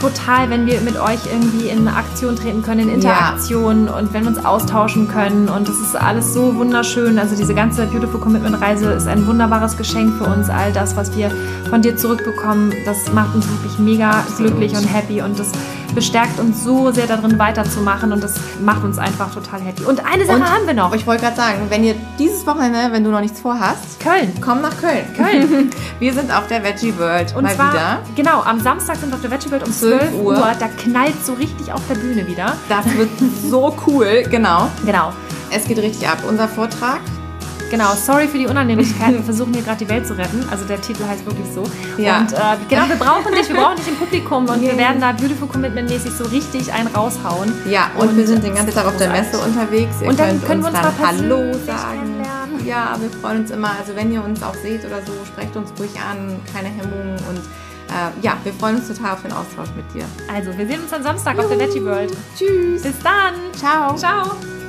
[0.00, 3.96] total, wenn wir mit euch irgendwie in Aktion treten können, in Interaktion ja.
[3.96, 5.48] und wenn wir uns austauschen können.
[5.48, 7.18] Und das ist alles so wunderschön.
[7.18, 10.48] Also diese ganze Beautiful Commitment Reise ist ein wunderbares Geschenk für uns.
[10.48, 11.30] All das, was wir
[11.68, 14.56] von dir zurückbekommen, das macht uns wirklich mega Absolut.
[14.56, 15.52] glücklich und happy und das
[15.94, 19.84] bestärkt uns so sehr darin weiterzumachen und das macht uns einfach total happy.
[19.84, 20.94] Und eine Sache und haben wir noch.
[20.94, 24.32] Ich wollte gerade sagen, wenn ihr dieses Wochenende, wenn du noch nichts vorhast, Köln.
[24.40, 25.04] Komm nach Köln.
[25.16, 25.70] Köln.
[25.98, 27.98] wir sind auf der Veggie World und mal zwar, wieder.
[28.16, 30.22] Genau, am Samstag sind wir auf der Veggie World um 12 Uhr.
[30.22, 30.52] Uhr.
[30.58, 32.56] Da knallt so richtig auf der Bühne wieder.
[32.68, 33.10] Das wird
[33.50, 34.68] so cool, genau.
[34.84, 35.12] Genau.
[35.50, 36.18] Es geht richtig ab.
[36.28, 37.00] Unser Vortrag
[37.70, 39.12] Genau, sorry für die Unannehmlichkeit.
[39.12, 40.44] Wir versuchen hier gerade die Welt zu retten.
[40.50, 41.62] Also der Titel heißt wirklich so.
[41.98, 42.18] Ja.
[42.18, 42.36] Und äh,
[42.68, 44.72] genau, wir brauchen dich, wir brauchen dich im Publikum und yeah.
[44.72, 47.52] wir werden da Beautiful Commitment mäßig so richtig einen raushauen.
[47.70, 49.94] Ja, und, und wir sind den ganzen Tag auf der Messe unterwegs.
[50.02, 52.16] Ihr und dann können wir uns dann Hallo sagen.
[52.66, 53.70] Ja, wir freuen uns immer.
[53.78, 57.40] Also wenn ihr uns auch seht oder so, sprecht uns ruhig an, keine Hemmungen und
[57.90, 60.04] äh, ja, wir freuen uns total auf den Austausch mit dir.
[60.32, 61.44] Also, wir sehen uns am Samstag Juhu.
[61.44, 62.16] auf der Veggie World.
[62.36, 62.82] Tschüss.
[62.82, 63.34] Bis dann.
[63.56, 63.96] Ciao.
[63.96, 64.59] Ciao.